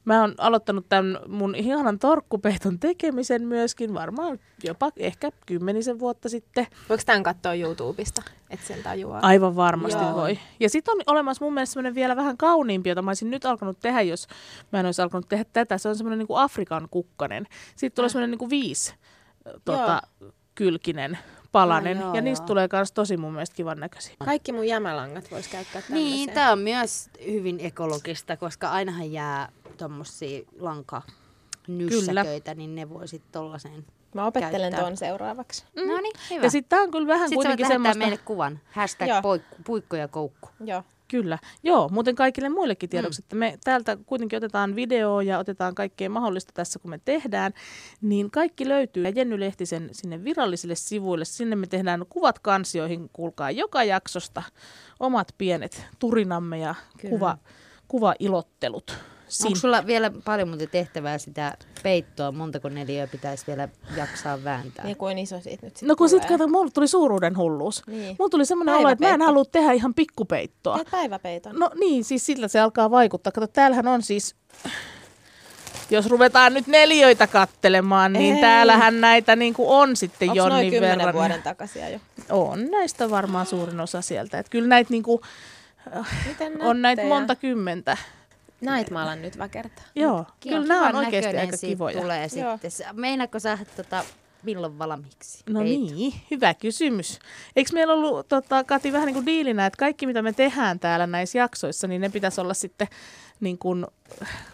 [0.05, 6.67] Mä oon aloittanut tämän mun ihanan torkkupeiton tekemisen myöskin varmaan jopa ehkä kymmenisen vuotta sitten.
[6.89, 9.19] Voiko tämän katsoa YouTubesta, että sen tajuaa?
[9.23, 10.15] Aivan varmasti Joo.
[10.15, 10.39] voi.
[10.59, 13.79] Ja sitten on olemassa mun mielestä semmoinen vielä vähän kauniimpi, jota mä olisin nyt alkanut
[13.79, 14.27] tehdä, jos
[14.71, 15.77] mä en olisi alkanut tehdä tätä.
[15.77, 17.47] Se on semmoinen niin kuin Afrikan kukkanen.
[17.75, 18.93] Sitten tulee semmoinen niin kuin viisi
[19.65, 20.01] tota,
[20.55, 21.17] kylkinen
[21.51, 21.97] palanen.
[21.97, 22.47] Ah, joo, ja niistä joo.
[22.47, 24.15] tulee myös tosi mun mielestä kivan näköisiä.
[24.25, 26.11] Kaikki mun jämälangat vois käyttää tämmöiseen.
[26.11, 29.49] Niin, tämä on myös hyvin ekologista, koska ainahan jää
[29.87, 33.85] tuommoisia lankanyssäköitä, niin ne voi sitten tollaiseen.
[34.15, 34.79] Mä opettelen käyttää.
[34.79, 35.65] tuon seuraavaksi.
[35.75, 35.87] Mm.
[35.87, 36.43] No niin, hyvä.
[36.45, 37.97] Ja sitten tää on kyllä vähän voit kuitenkin semmoista...
[37.99, 38.59] meille kuvan.
[38.71, 39.21] Hashtag Joo.
[39.21, 40.49] poikku, puikko ja koukku.
[40.65, 40.83] Joo.
[41.07, 41.37] Kyllä.
[41.63, 43.25] Joo, muuten kaikille muillekin tiedoksi, Mm.
[43.25, 47.53] että me täältä kuitenkin otetaan video ja otetaan kaikkea mahdollista tässä, kun me tehdään,
[48.01, 51.25] niin kaikki löytyy Jenny Lehtisen sinne virallisille sivuille.
[51.25, 54.43] Sinne me tehdään kuvat kansioihin, kuulkaa joka jaksosta,
[54.99, 57.09] omat pienet turinamme ja Kyllä.
[57.09, 57.37] kuva,
[57.87, 58.97] kuvailottelut.
[59.45, 62.31] Onko sulla vielä paljon muuten tehtävää sitä peittoa?
[62.31, 64.89] Montako neliöä pitäisi vielä jaksaa vääntää?
[64.89, 66.37] Ja kuin iso siitä nyt sit No kun sit tulee.
[66.37, 67.87] kato, mulla tuli suuruuden hulluus.
[67.87, 68.15] Niin.
[68.19, 70.75] Mulla tuli semmoinen olo, että mä en halua tehdä ihan pikkupeittoa.
[70.75, 71.55] Teet päiväpeiton.
[71.59, 73.31] No niin, siis sillä se alkaa vaikuttaa.
[73.31, 74.35] Kato, täällähän on siis,
[75.89, 78.41] jos ruvetaan nyt neljöitä kattelemaan, niin Ei.
[78.41, 81.13] täällähän näitä niin kuin on sitten noin jonnin kymmenen verran.
[81.13, 81.99] vuoden takaisia jo?
[82.29, 84.39] On näistä varmaan suurin osa sieltä.
[84.39, 85.21] Et kyllä näitä niin kuin,
[86.27, 87.97] Miten on näitä monta kymmentä.
[88.63, 89.83] Näitä mä alan nyt väkertää.
[89.95, 92.01] Joo, Kiva- kyllä nämä on oikeasti aika kivoja.
[92.01, 92.57] Tulee Joo.
[92.61, 92.95] sitten.
[92.95, 94.03] Meinaatko sä tota,
[94.43, 95.43] milloin valmiiksi?
[95.49, 95.95] No peitto?
[95.95, 97.19] niin, hyvä kysymys.
[97.55, 101.07] Eikö meillä ollut, tota, Kati, vähän niin kuin diilinä, että kaikki mitä me tehdään täällä
[101.07, 102.87] näissä jaksoissa, niin ne pitäisi olla sitten
[103.39, 103.85] niin kuin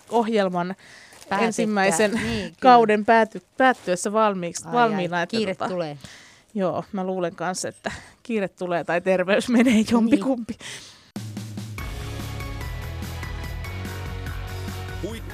[0.09, 0.75] ohjelman
[1.29, 1.47] Päätettyä.
[1.47, 5.17] ensimmäisen Niin, kauden pääty, päättyessä valmiiksi, Ai, valmiina.
[5.17, 5.97] ai, että kiire tota, tulee.
[6.53, 7.91] Joo, mä luulen kanssa, että
[8.23, 10.57] kiire tulee tai terveys menee jompikumpi.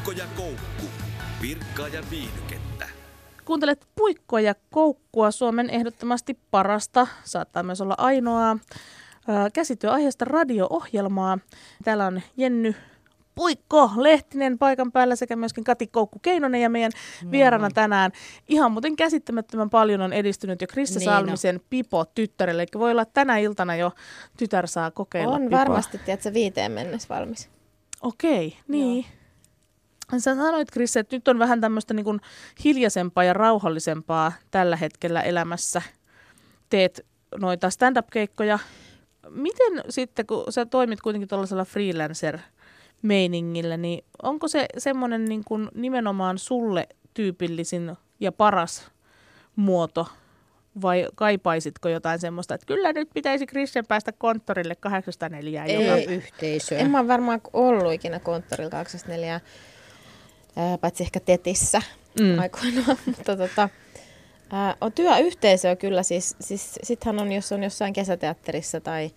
[0.06, 0.86] Puikko ja koukku.
[1.42, 2.86] Virkkaa ja viihdykettä.
[3.46, 8.58] Kuuntelet Puikkoa ja Koukkua, Suomen ehdottomasti parasta, saattaa myös olla ainoaa,
[9.54, 11.40] käsityöaiheesta radio-ohjelmaa.
[11.84, 12.76] Täällä on Jenny
[13.36, 16.92] Puikko Lehtinen paikan päällä sekä myöskin Kati Koukku Keinonen ja meidän
[17.32, 18.12] vierana tänään.
[18.48, 21.06] Ihan muuten käsittämättömän paljon on edistynyt jo Krista Niin.
[21.06, 22.62] Salmisen Pipo tyttärelle.
[22.62, 23.92] Eli voi olla että tänä iltana jo
[24.38, 25.60] tytär saa kokeilla On Pipoa.
[25.60, 27.50] varmasti, tiedätkö, viiteen mennessä valmis.
[28.02, 29.06] Okei, niin.
[30.12, 32.20] Sä sanoit, Chris, että nyt on vähän tämmöistä niin kuin
[32.64, 35.82] hiljaisempaa ja rauhallisempaa tällä hetkellä elämässä.
[36.70, 37.06] Teet
[37.38, 38.60] noita stand-up-keikkoja.
[39.30, 46.38] Miten sitten, kun sä toimit kuitenkin tuollaisella freelancer-meiningillä, niin onko se semmoinen niin kuin nimenomaan
[46.38, 48.92] sulle tyypillisin ja paras
[49.56, 50.08] muoto
[50.82, 55.74] vai kaipaisitko jotain semmoista, että kyllä nyt pitäisi Christian päästä konttorille 804 Ei.
[55.74, 56.06] joka Ei.
[56.06, 56.78] Yhteisöä.
[56.78, 59.42] En mä varmaan ollut ikinä konttorilla 24,
[60.56, 61.82] ää, paitsi ehkä Tetissä
[62.20, 62.40] Mm.
[62.40, 63.70] aikoinaan, mutta tota,
[64.52, 69.12] ää, on työyhteisöä kyllä, siis, siis sittenhän on, jos on jossain kesäteatterissa tai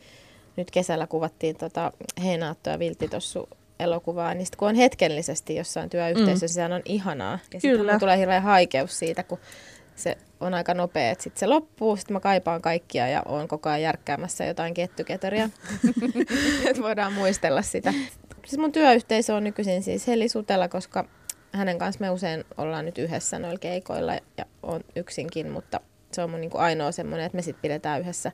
[0.56, 3.48] nyt kesällä kuvattiin tota Heinaatto ja Viltitossu
[3.80, 6.54] elokuvaa, niin sit kun on hetkellisesti jossain työyhteisössä, mm.
[6.54, 7.38] sehän on ihanaa.
[7.54, 7.82] Ja Kyllä.
[7.82, 9.38] sitten tulee hirveä haikeus siitä, kun
[9.96, 13.68] se on aika nopea, että sitten se loppuu, sitten mä kaipaan kaikkia ja oon koko
[13.68, 15.50] ajan järkkäämässä jotain kettyketöriä,
[16.68, 17.94] että voidaan muistella sitä.
[18.46, 21.04] Siis mun työyhteisö on nykyisin siis Heli Sutela, koska
[21.52, 25.80] hänen kanssa me usein ollaan nyt yhdessä noilla keikoilla ja on yksinkin, mutta
[26.12, 28.32] se on mun niin kuin ainoa semmoinen, että me sitten pidetään yhdessä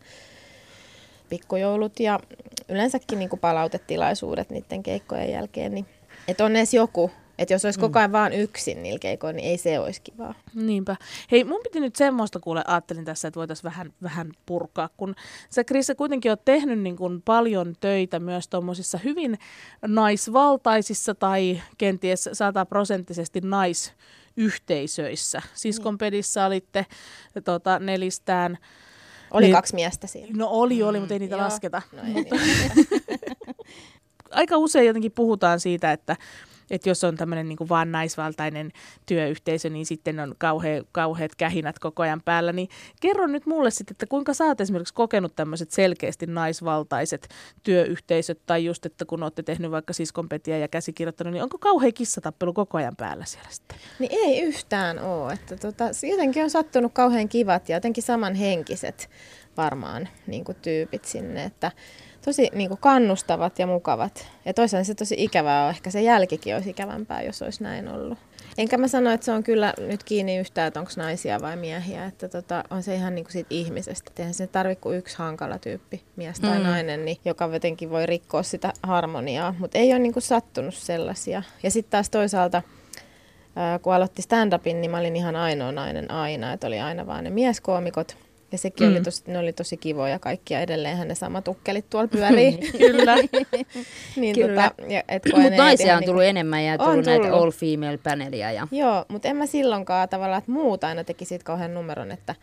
[1.28, 2.20] pikkujoulut ja
[2.68, 5.74] yleensäkin niin kuin palautetilaisuudet niiden keikkojen jälkeen.
[5.74, 5.86] Niin,
[6.28, 9.58] että on edes joku, että jos olisi koko ajan vaan yksin niillä keikoilla, niin ei
[9.58, 10.34] se olisi kivaa.
[10.54, 10.96] Niinpä.
[11.30, 15.14] Hei, mun piti nyt semmoista kuule, ajattelin tässä, että voitaisiin vähän, vähän purkaa, kun
[15.50, 19.38] sä Krissa kuitenkin oot tehnyt niin kuin paljon töitä myös tuommoisissa hyvin
[19.86, 25.42] naisvaltaisissa tai kenties sataprosenttisesti naisyhteisöissä.
[25.54, 26.86] Siskonpedissä olitte
[27.44, 28.58] tota, nelistään.
[29.30, 29.54] Oli Niin.
[29.54, 30.28] kaksi miestä siinä.
[30.36, 31.44] No oli, oli, mutta ei niitä Joo.
[31.44, 31.82] lasketa.
[31.92, 32.26] No ei niin.
[34.30, 36.16] aika usein jotenkin puhutaan siitä, että,
[36.70, 38.72] että jos on tämmöinen niin vaan naisvaltainen
[39.06, 42.52] työyhteisö, niin sitten on kauhea, kauheat kähinät koko ajan päällä.
[42.52, 42.68] Niin
[43.00, 47.28] kerro nyt mulle sitten, että kuinka sä oot esimerkiksi kokenut tämmöiset selkeästi naisvaltaiset
[47.62, 52.52] työyhteisöt, tai just, että kun olette tehnyt vaikka siskonpetiä ja käsikirjoittanut, niin onko kauhea kissatappelu
[52.52, 53.78] koko ajan päällä siellä sitten?
[53.98, 55.32] Niin ei yhtään ole.
[55.32, 59.10] Että tota, jotenkin on sattunut kauhean kivat ja jotenkin samanhenkiset
[59.56, 61.44] varmaan niin tyypit sinne.
[61.44, 61.72] Että
[62.24, 64.26] tosi niin kuin kannustavat ja mukavat.
[64.44, 65.70] Ja toisaalta se tosi ikävää on.
[65.70, 68.18] Ehkä se jälkikin olisi ikävämpää, jos olisi näin ollut.
[68.58, 72.04] Enkä mä sano, että se on kyllä nyt kiinni yhtään, että onko naisia vai miehiä.
[72.06, 74.10] Että tota, on se ihan niin kuin siitä ihmisestä.
[74.18, 76.64] Eihän se tarvitse kuin yksi hankala tyyppi, mies tai Mm.
[76.64, 79.54] nainen, niin, joka jotenkin voi rikkoa sitä harmoniaa.
[79.58, 81.42] Mutta ei ole niin kuin sattunut sellaisia.
[81.62, 82.62] Ja sitten taas toisaalta,
[83.82, 86.52] kun aloitti stand-upin, niin mä olin ihan ainoa nainen aina.
[86.52, 88.16] Että oli aina vaan ne mieskoomikot.
[88.54, 88.92] Ja sekin Mm.
[88.94, 90.60] oli tosi, ne oli tosi kivoja kaikkia.
[90.60, 92.58] Edelleenhän ne samat ukkelit tuolla pyörii.
[92.78, 93.16] Kyllä.
[94.16, 94.70] niin Kyllä.
[94.78, 97.42] Tota, ja, et Mutta naisia on tullut enemmän ja On tullut näitä tullut.
[97.42, 98.52] all female panelia.
[98.52, 98.68] Ja...
[98.70, 102.34] Joo, mutta en mä silloinkaan tavallaan, että muut aina teki siitä kauhean numeron, että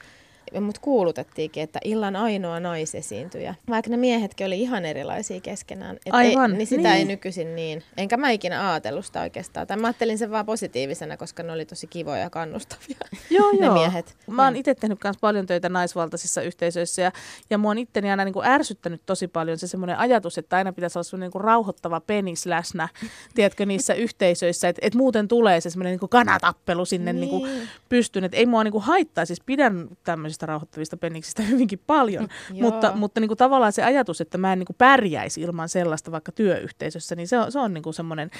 [0.59, 3.55] mut kuulutettiinkin, että illan ainoa naisesiintyjä.
[3.69, 5.95] Vaikka ne miehetkin oli ihan erilaisia keskenään.
[5.95, 7.07] Et Aivan, Ei, niin sitä ei niin.
[7.07, 7.83] nykyisin niin.
[7.97, 9.67] Enkä mä ikinä ajatellut sitä oikeastaan.
[9.67, 12.97] Tai mä ajattelin sen vaan positiivisena, koska ne oli tosi kivoja ja kannustavia.
[13.29, 13.73] Joo, ne joo.
[13.73, 14.17] miehet.
[14.27, 17.11] Mä oon itse tehnyt myös paljon töitä naisvaltaisissa yhteisöissä ja,
[17.49, 20.73] ja mua on itteni aina niin kuin ärsyttänyt tosi paljon se semmoinen ajatus, että aina
[20.73, 22.89] pitäisi olla semmoinen niin rauhoittava penis läsnä,
[23.35, 27.21] tiedätkö, niissä yhteisöissä, että et muuten tulee se semmoinen niin kanatappelu sinne niin.
[27.21, 27.67] Niin kuin Niin.
[27.89, 32.71] pystyyn, että ei mua niin kuin haittaa, siis pidän tämmöisistä rauhoittavista peniksistä hyvinkin paljon, Joo.
[32.71, 36.11] mutta, mutta niin kuin tavallaan se ajatus, että mä en niin kuin pärjäisi ilman sellaista
[36.11, 38.31] vaikka työyhteisössä, niin se on, se on niin kuin semmoinen,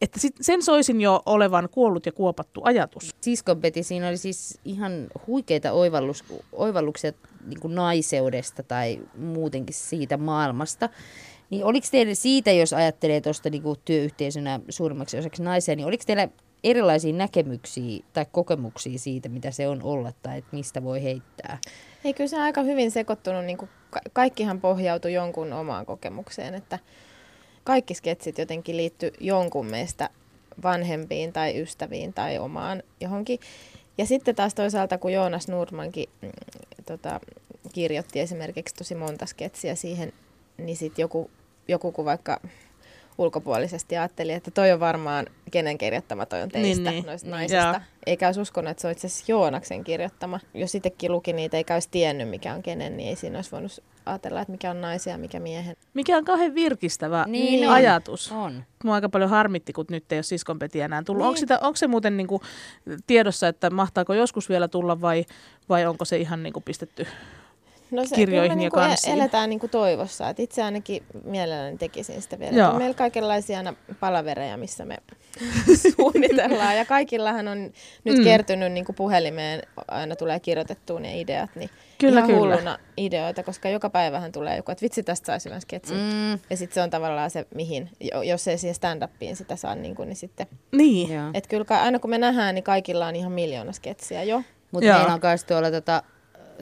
[0.00, 3.10] että sit, sen soisin jo olevan kuollut ja kuopattu ajatus.
[3.20, 7.12] Siskon Peti, siinä oli siis ihan huikeita oivallus, oivalluksia
[7.46, 10.88] niin kuin naiseudesta tai muutenkin siitä maailmasta.
[11.50, 16.28] Niin oliko teillä siitä, jos ajattelee tuosta niin työyhteisönä suurimmaksi osaksi naisia, niin oliko teillä
[16.64, 21.58] erilaisia näkemyksiä tai kokemuksia siitä, mitä se on olla tai että mistä voi heittää?
[22.04, 23.44] Ei, kyllä se on aika hyvin sekoittunut.
[23.44, 26.78] Niin kuin ka- kaikkihan pohjautui jonkun omaan kokemukseen, että
[27.64, 30.10] kaikki sketsit jotenkin liittyy jonkun meistä
[30.62, 33.40] vanhempiin tai ystäviin tai omaan johonkin.
[33.98, 36.30] Ja sitten taas toisaalta, kun Joonas Nurmankin mm,
[36.86, 37.20] tota,
[37.72, 40.12] kirjoitti esimerkiksi tosi monta sketsiä siihen,
[40.58, 41.30] niin sitten joku,
[41.68, 42.40] joku kun vaikka
[43.18, 47.06] ulkopuolisesti ajatteli, että toi on varmaan kenen kirjoittama toi on teistä, Niin, niin.
[47.06, 47.30] noista Niin.
[47.30, 47.56] naisista.
[47.64, 47.80] Joo.
[48.06, 50.40] Eikä olisi uskonut, että se on itse asiassa Joonaksen kirjoittama.
[50.54, 53.82] Jos itsekin luki niitä, eikä olisi tiennyt mikä on kenen, niin ei siinä olisi voinut
[54.06, 55.76] ajatella, että mikä on naisia ja mikä miehen.
[55.94, 57.74] Mikä on kauhean virkistävä Niin on.
[57.74, 58.32] ajatus.
[58.32, 58.64] On.
[58.84, 61.20] Mua aika paljon harmitti, kun nyt ei ole siskonpetiä enää tullut.
[61.22, 61.28] Niin.
[61.28, 62.40] Onko, sitä, onko se muuten niinku
[63.06, 65.24] tiedossa, että mahtaako joskus vielä tulla vai,
[65.68, 67.06] vai onko se ihan niinku pistetty?
[67.90, 69.14] No se, Kirjoihin kyllä me ja niinku e- kansiin.
[69.14, 70.28] eletään niinku toivossa.
[70.28, 72.56] Et itse ainakin mielelläni tekisin sitä vielä.
[72.58, 72.70] Joo.
[72.70, 74.96] On meillä kaikenlaisia aina palavereja, missä me
[75.96, 76.76] suunnitellaan.
[76.76, 77.72] Ja kaikillahan on
[78.04, 78.24] nyt Mm.
[78.24, 81.50] kertynyt niinku puhelimeen, aina tulee kirjoitettua ne ideat.
[81.54, 82.40] Niin Kyllä, ihan kyllä.
[82.54, 85.96] hulluna ideoita, koska joka päivähän tulee joku, että vitsi tästä saisi hyvän sketsin.
[85.96, 86.30] Mm.
[86.50, 89.94] Ja sitten se on tavallaan se, mihin, jo- jos ei siihen stand-upiin sitä saa, niin,
[89.94, 90.46] kuin, niin sitten.
[90.72, 91.08] Niin.
[91.34, 94.42] Että kyllä aina kun me nähdään, niin kaikilla on ihan miljoona sketsiä jo.
[94.70, 96.02] Mutta meillä on myös tuolla tota,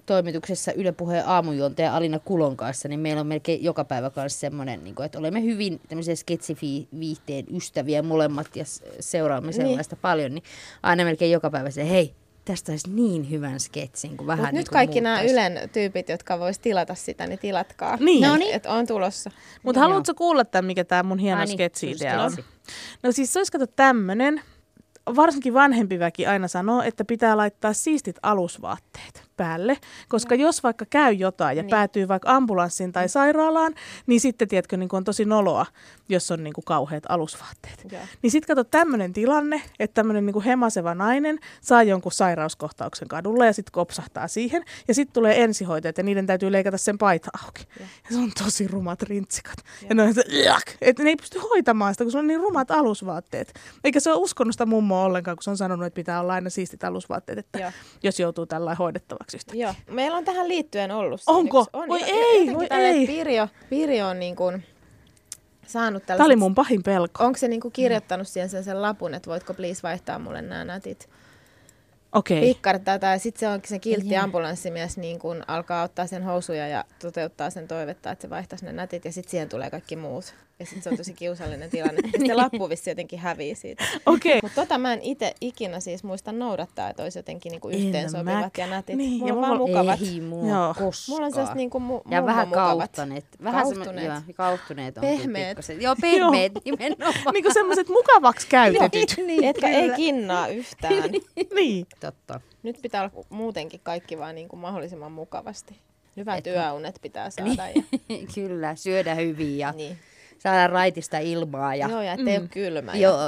[0.07, 4.85] toimituksessa Yle Puheen aamujuontaja Alina Kulon kanssa, niin meillä on melkein joka päivä kanssa semmoinen,
[4.85, 8.65] niin että olemme hyvin tämmöisiä sketsiviihteen ystäviä molemmat ja
[9.01, 9.67] seuraamme Niin.
[9.67, 10.45] sellaista paljon, niin
[10.83, 14.69] aina melkein joka päivä se, hei, tästä olisi niin hyvän sketsin, kun vähän niin nyt
[14.69, 15.23] kuin kaikki nämä.
[15.23, 17.97] Ylen tyypit, jotka vois tilata sitä, niin tilatkaa.
[18.01, 18.29] Niin.
[18.29, 18.55] No niin.
[18.55, 19.31] Et on tulossa.
[19.63, 19.89] Mutta Joo.
[19.89, 22.33] haluatko kuulla tämän, mikä tämä mun hieno Ai niin, sketsi-idea on?
[22.33, 22.51] sketsi.
[23.03, 24.41] No siis se olisi kato tämmönen.
[25.17, 29.77] Varsinkin vanhempi väki aina sanoo, että pitää laittaa siistit alusvaatteet päälle,
[30.09, 31.71] koska jos vaikka käy jotain ja Niin.
[31.71, 33.75] päätyy vaikka ambulanssiin tai sairaalaan,
[34.07, 35.67] niin sitten tiedätkö, niin on tosi noloa,
[36.09, 37.85] jos on niin kuin kauheat alusvaatteet.
[37.93, 38.03] Joo.
[38.23, 43.53] Niin sitten kato tämmöinen tilanne, että tämmöinen niin hemaseva nainen saa jonkun sairauskohtauksen kadulla ja
[43.53, 44.65] sitten kopsahtaa siihen.
[44.89, 47.67] Ja sitten tulee ensihoitajat ja niiden täytyy leikata sen paita auki.
[47.81, 47.89] Joo.
[48.11, 49.57] Ja se on tosi rumat rintsikat.
[49.89, 50.25] Ja ne on se,
[50.81, 53.55] että ne ei pysty hoitamaan sitä, kun se on niin rumat alusvaatteet.
[53.85, 54.67] Eikä se ole uskonut sitä
[54.97, 57.71] mummoa ollenkaan, kun se on sanonut, että pitää olla aina siistit alusvaatteet, että Joo.
[58.03, 59.67] jos joutuu tällä hoidettavaksi yhtäkkiä.
[59.67, 59.95] Joo.
[59.95, 61.21] Meillä on tähän liittyen ollut.
[61.27, 61.61] Onko?
[61.61, 63.07] yksi- On, Voi jo- ei, voi ei.
[63.07, 64.65] Pirjo, Pirjo on niin kuin
[65.67, 66.17] saanut tällaiset...
[66.17, 67.25] Tämä oli mun pahin pelko.
[67.25, 70.65] Onko se niin kuin kirjoittanut siihen sen, sen lapun, että voitko please vaihtaa mulle nämä
[70.65, 71.09] nätit
[72.13, 72.41] Okei.
[72.41, 74.19] pikkarit tätä ja sitten se onkin se kiltti Jee.
[74.19, 78.73] ambulanssimies niin kun alkaa ottaa sen housuja ja toteuttaa sen toivetta, että se vaihtaisi ne
[78.73, 80.35] nätit ja sitten siihen tulee kaikki muut.
[80.59, 82.01] Ja sitten se on tosi kiusallinen tilanne.
[82.13, 83.85] Ja sitten lappu vissi jotenkin hävii siitä.
[84.07, 84.39] Okei.
[84.43, 88.11] Mutta tota mä en itse ikinä siis muista noudattaa, että olisi jotenkin niinku En yhteen
[88.11, 88.71] sopivat mäkään.
[88.71, 88.97] ja nätit.
[88.97, 90.01] Niin, mulla ja on mulla vaan on- mukavat.
[90.03, 90.75] Ei mua Joo.
[90.79, 91.15] koskaan.
[91.17, 92.79] Mulla on sellaiset niinku mu- ja vähän mummomukavat.
[92.79, 93.25] kauttaneet.
[93.45, 94.07] Vähän Kauhtuneet.
[94.07, 95.83] Joo, kauhtuneet on pikkasen.
[95.83, 97.33] Joo, pehmeät nimenomaan.
[97.33, 99.15] Niin kuin semmoiset mukavaksi käytetyt.
[99.27, 100.95] niin, Etkä ei kinnaa yhtään.
[101.55, 101.87] niin.
[102.01, 102.41] Totta.
[102.63, 105.77] Nyt pitää olla muutenkin kaikki vaan niinku mahdollisimman mukavasti.
[106.17, 107.69] Hyvät Et- yöunet pitää saada.
[107.75, 107.83] Ja,
[108.35, 109.99] Kyllä, syödä hyvin ja niin.
[110.39, 111.75] Saada raitista ilmaa.
[111.75, 111.89] Ja...
[111.89, 112.43] Joo, ja ettei Mm.
[112.43, 112.93] ole kylmä.
[112.95, 113.19] Joo.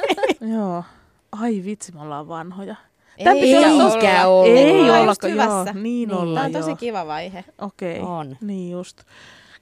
[0.56, 0.84] Joo.
[1.32, 2.76] Ai vitsi, me ollaan vanhoja.
[3.18, 3.84] Ei Tää pitää eikä olla-
[4.26, 4.46] olla.
[4.46, 5.64] Ei Ollaan olla, joo.
[5.64, 6.12] Niin, Niin.
[6.14, 7.44] ollaan, Tämä on tosi kiva vaihe.
[7.58, 8.36] Okei, On.
[8.40, 9.00] niin just.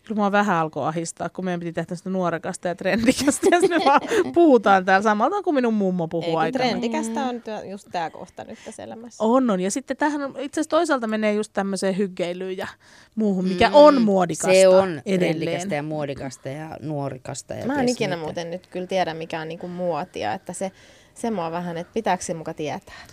[0.07, 3.47] Kyllä mua vähän alkoi ahistaa, kun meidän piti tehdä sitä nuorekasta ja trendikästä.
[3.51, 4.01] Ja sitten vaan
[4.35, 6.65] puhutaan täällä samalta kuin minun mummo puhuu aikana.
[6.65, 9.25] trendikästä on just tämä kohta nyt tässä elämässä.
[9.25, 9.61] On, on.
[9.61, 12.67] Ja sitten tähän on, itse asiassa toisaalta menee just tämmöiseen hyggeilyyn ja
[13.15, 15.19] muuhun, mikä on muodikasta Se on edelleen.
[15.19, 17.55] trendikästä ja muodikasta ja nuorikasta.
[17.55, 18.25] Ja Mä en ikinä mitä.
[18.25, 20.73] muuten nyt kyllä tiedä, mikä on niinku muotia, että se,
[21.15, 23.07] se mua vähän, että pitääkö se muka tietää.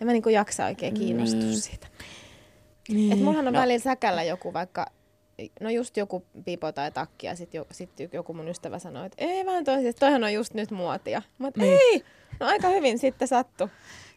[0.00, 1.60] En mä niinku jaksa oikein kiinnostua Niin.
[1.60, 1.86] siitä.
[2.88, 3.12] Niin.
[3.12, 3.60] Et mullahan on no.
[3.60, 4.86] välillä säkällä joku vaikka,
[5.60, 9.24] no just joku pipo tai takki ja sitten jo, sit joku mun ystävä sanoi, että
[9.24, 11.22] ei vaan toisin, että toihan on just nyt muotia.
[11.38, 11.78] Mä Niin.
[11.92, 12.04] ei,
[12.40, 13.70] no aika hyvin sitten sattu.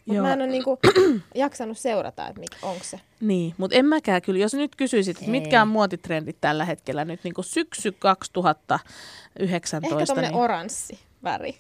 [0.06, 0.80] Mutta mä en ole niinku
[1.36, 3.00] jaksanut seurata, että onko se.
[3.22, 4.40] Niin, mutta en mäkään kyllä.
[4.40, 10.14] Jos nyt kysyisit, että mitkä on muotitrendit tällä hetkellä nyt niin kuin syksy 2019.
[10.14, 10.34] Ehkä niin...
[10.36, 11.56] oranssi väri.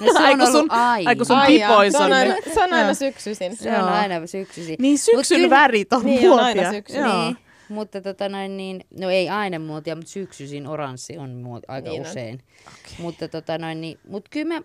[0.00, 1.08] No se Ai, on sun- aina.
[1.10, 3.56] ai, kun sun Ai se on on aina, se on aina syksyisin.
[3.56, 4.76] Se on aina syksyisin.
[4.78, 6.44] Niin syksyn kyllä- värit on Niin, on muotia.
[6.46, 6.96] aina syksy.
[6.96, 7.24] Joo.
[7.24, 7.36] Niin,
[7.68, 11.92] mutta tota noin, niin, no ei aina muotia, mutta syksyisin oranssi on muoti, aika Niin
[11.92, 12.10] niin on.
[12.10, 12.42] usein.
[12.66, 12.92] Okei.
[12.98, 14.62] Mutta tota noin, niin, mut kyllä mä,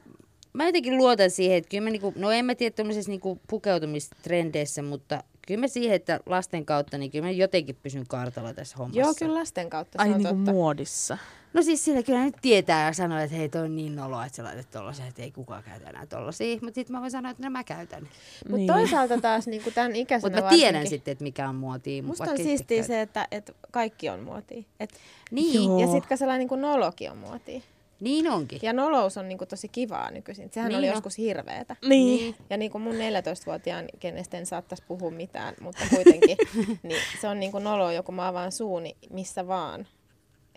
[0.53, 4.81] mä jotenkin luotan siihen, että kyllä mä niinku, no en mä tiedä tuommoisessa niinku pukeutumistrendeissä,
[4.81, 8.99] mutta kyllä mä siihen, että lasten kautta, niin kyllä mä jotenkin pysyn kartalla tässä hommassa.
[9.01, 10.51] Joo, kyllä lasten kautta, se Ai on niin kuin totta.
[10.51, 11.17] muodissa.
[11.53, 14.35] No siis sillä kyllä nyt tietää ja sanoo, että hei toi on niin noloa, että
[14.35, 16.57] sä laitat tollasen, että ei kukaan käytä enää tollasia.
[16.61, 18.03] Mutta sitten mä voin sanoa, että no mä käytän.
[18.03, 18.67] Mutta Niin.
[18.67, 22.03] toisaalta taas niin kuin tämän ikäisenä Mutta mä tiedän varsinkin- sitten, että mikä on muotia.
[22.03, 24.63] Musta on siistiä se, että, että kaikki on muotia.
[24.79, 24.93] Et,
[25.31, 25.79] Niin, Joo.
[25.79, 27.61] ja sitten sellainen niin kuin nolokin on muotia.
[28.03, 28.59] Niin onkin.
[28.61, 30.49] Ja nolous on niin kuin tosi kivaa nykyisin.
[30.53, 30.93] Sehän Niin oli on.
[30.93, 31.75] joskus hirveetä.
[31.85, 32.35] Niin.
[32.49, 36.37] Ja niin kuin mun 14-vuotiaan, kenestä en saattaisi puhua mitään, mutta kuitenkin,
[36.83, 39.87] niin se on niin kuin noloa, joku mä avaan suuni missä vaan.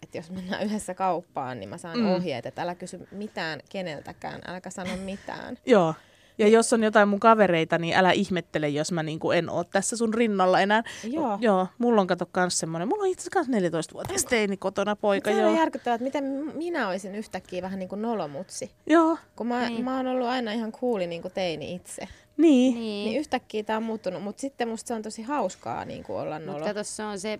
[0.02, 2.04] Että jos mennään yhdessä kauppaan, niin mä saan Mm.
[2.04, 2.10] mm.
[2.14, 5.58] ohjeet, että älä kysy mitään keneltäkään, äläkä sano mitään.
[5.66, 5.94] Joo.
[6.38, 9.96] Ja jos on jotain mun kavereita, niin älä ihmettele, jos mä niinku en oo tässä
[9.96, 10.82] sun rinnalla enää.
[11.10, 11.38] Joo.
[11.40, 12.88] Joo, mulla on kato kans semmonen.
[12.88, 15.30] Mulla on itse asiassa 14-vuotias teini kotona poika.
[15.30, 15.50] Se Joo.
[15.50, 16.24] on järkyttävää, että miten
[16.54, 18.70] minä olisin yhtäkkiä vähän niin kuin nolomutsi.
[18.86, 19.84] joo, Kun mä, Niin.
[19.84, 22.08] mä oon ollut aina ihan cooli niin kuin teini itse.
[22.36, 22.74] niin.
[22.74, 23.20] Niin Niin.
[23.20, 26.66] yhtäkkiä tämä on muuttunut, mutta sitten musta se on tosi hauskaa niin kuin olla nolo.
[26.66, 27.38] Mutta se on se,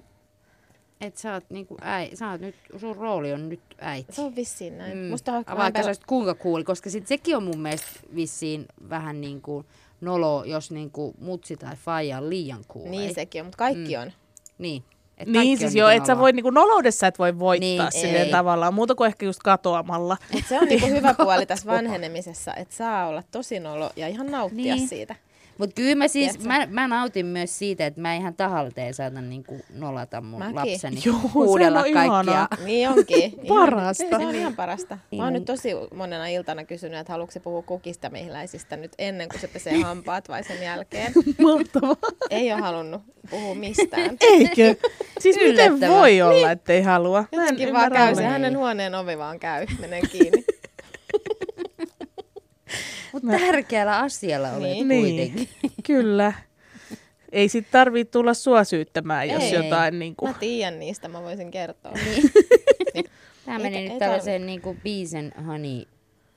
[1.00, 4.12] että sä oot, niinku äi, sä oot nyt, sun rooli on nyt äiti.
[4.12, 4.98] Se on vissiin näin.
[4.98, 5.04] Mm.
[5.04, 9.20] Musta on Vaikka sä olisit kuinka kuuli, koska sit sekin on mun mielestä vissiin vähän
[9.20, 9.66] niin kuin
[10.00, 12.88] nolo, jos niin kuin mutsi tai faija on liian kuuli.
[12.90, 14.02] Niin sekin on, mutta kaikki Mm.
[14.02, 14.12] on.
[14.58, 14.82] Niin.
[15.18, 17.92] Et Niin kaikki siis joo, niinku et sä voi niinku noloudessa et voi voittaa Niin,
[17.92, 18.30] silleen ei.
[18.30, 20.16] tavallaan, muuta kuin ehkä just katoamalla.
[20.32, 24.26] Mut se on niinku hyvä puoli tässä vanhenemisessa, että saa olla tosi nolo ja ihan
[24.26, 24.88] nauttia Niin.
[24.88, 25.14] siitä.
[25.58, 26.48] Mutta kyllä mä siis, Tiedätkö?
[26.72, 30.54] mä, mä, nautin myös siitä, että mä ihan tahalteen saatan niinku nolata mun Mäkin.
[30.56, 32.48] lapseni Joo, huudella on kaikkia.
[32.64, 33.22] Niin onkin.
[33.42, 34.18] Ihan- Parasta.
[34.18, 34.98] Se on ihan parasta.
[35.10, 38.92] Niin Mä oon nyt tosi monena iltana kysynyt, että haluatko se puhua kukista mehiläisistä nyt
[38.98, 41.12] ennen kuin se pesee hampaat vai sen jälkeen.
[41.42, 41.96] Mahtavaa.
[42.30, 44.10] Ei ole halunnut puhua mistään.
[44.32, 44.74] Eikö?
[45.18, 47.20] Siis miten voi olla, ettei halua?
[47.20, 50.44] Mä en Jotenkin vaan käy, se hänen huoneen ovi vaan käy, menee kiinni.
[53.22, 54.88] Mutta tärkeällä asialla olet Niin.
[54.88, 55.48] kuitenkin.
[55.86, 56.32] Kyllä.
[57.32, 59.54] Ei sit tarvii tulla sua syyttämään, jos Ei.
[59.54, 60.30] jotain niin kuin...
[60.32, 61.92] Mä tiedän niistä, mä voisin kertoa.
[61.92, 65.82] Tämä Eikä- meni ei nyt tällaiseen niinku biisen honey.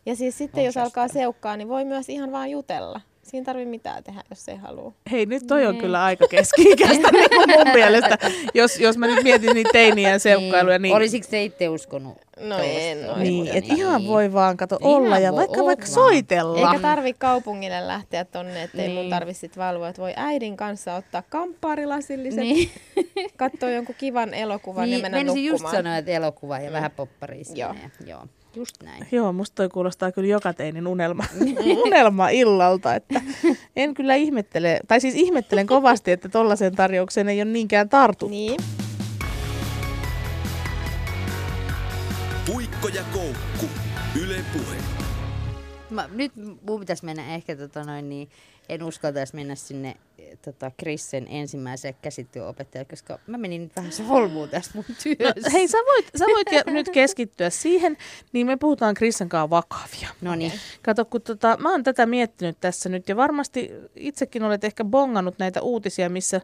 [0.06, 3.02] Ja siis sitten jos alkaa seukkaa, niin voi myös ihan vaan jutella.
[3.30, 4.94] Siinä tarvii mitään tehdä, jos ei halua.
[5.12, 5.82] Hei, nyt toi on Niin.
[5.82, 8.18] kyllä aika keski-ikäistä niin mun mielestä.
[8.54, 10.96] Jos, jos mä nyt mietin niitä teiniä seukkailuja, niin...
[10.96, 12.18] Olisiko te itse uskonut?
[12.40, 13.24] No en ole.
[13.24, 13.78] Niin, et niin.
[13.78, 16.60] ihan voi vaan kato Ihan olla ja voi vaikka vaikka soitella.
[16.72, 18.92] Eikä tarvi kaupungille lähteä tonne, ettei niin.
[18.92, 19.10] mun Niin.
[19.10, 22.70] tarvi sit valvoa, että voi äidin kanssa ottaa kampparilasilliset, Niin,
[23.38, 25.76] katsoa jonkun kivan elokuvan ja niin mennä menisin just nukkumaan.
[25.84, 27.44] sanoa, että elokuva ja vähän popparia.
[27.56, 27.74] Joo.
[27.74, 28.24] ja- Joo,
[28.56, 29.08] just näin.
[29.12, 31.24] Joo, musta toi kuulostaa kyllä joka teinin unelma,
[31.86, 33.22] unelma illalta, että
[33.76, 38.28] en kyllä ihmettele, tai siis ihmettelen kovasti, että tollaiseen tarjoukseen ei ole niinkään tartuttu.
[38.28, 38.58] Niin,
[42.52, 43.66] Puikko ja koukku.
[44.22, 44.76] Yle Puhe.
[45.90, 48.30] Mä, nyt mun pitäisi mennä ehkä, tota noin, niin
[48.70, 54.50] en uskaltaisi mennä sinne eh, tota, Krissen ensimmäiseen käsityöopettajalle, koska mä menin nyt vähän solmuun
[54.50, 55.50] tässä mun No, työssä.
[55.54, 57.98] hei, sä voit, sä voit nyt keskittyä siihen,
[58.34, 60.10] niin me puhutaan Krissen kanssa vakavia.
[60.22, 60.52] No niin.
[60.82, 65.40] Kato, kun tota, mä oon tätä miettinyt tässä nyt ja varmasti itsekin olet ehkä bongannut
[65.40, 66.42] näitä uutisia, missä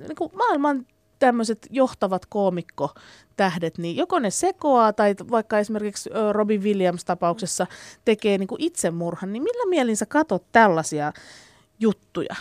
[0.00, 0.86] niin kuin maailman
[1.18, 7.66] tämmöiset johtavat koomikkotähdet, niin joko ne sekoaa tai vaikka esimerkiksi Robin Williams-tapauksessa
[8.04, 11.12] tekee niin kuin itsemurhan, niin millä mielin sä katot tällaisia
[11.80, 12.34] juttuja?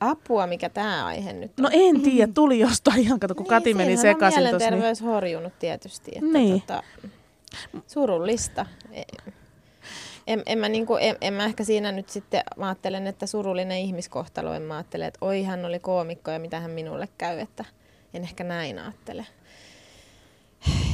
[0.00, 1.62] apua, mikä tämä aihe nyt on.
[1.62, 4.58] No en tiedä, tuli jostain ihan, kato kun Kati meni sekaisin tuossa.
[4.58, 4.58] Niin...
[4.58, 6.10] mielenterveys horjunut tietysti.
[6.14, 6.60] Että Niin.
[6.60, 6.82] tota,
[7.86, 8.66] surullista.
[8.92, 9.02] E-
[10.26, 13.78] En, en, mä niinku, en, en mä ehkä siinä nyt sitten, mä ajattelen, että surullinen
[13.78, 17.64] ihmiskohtalo, en mä ajattele, että oi hän oli koomikko ja mitä hän minulle käy, että
[18.14, 19.26] en ehkä näin ajattele.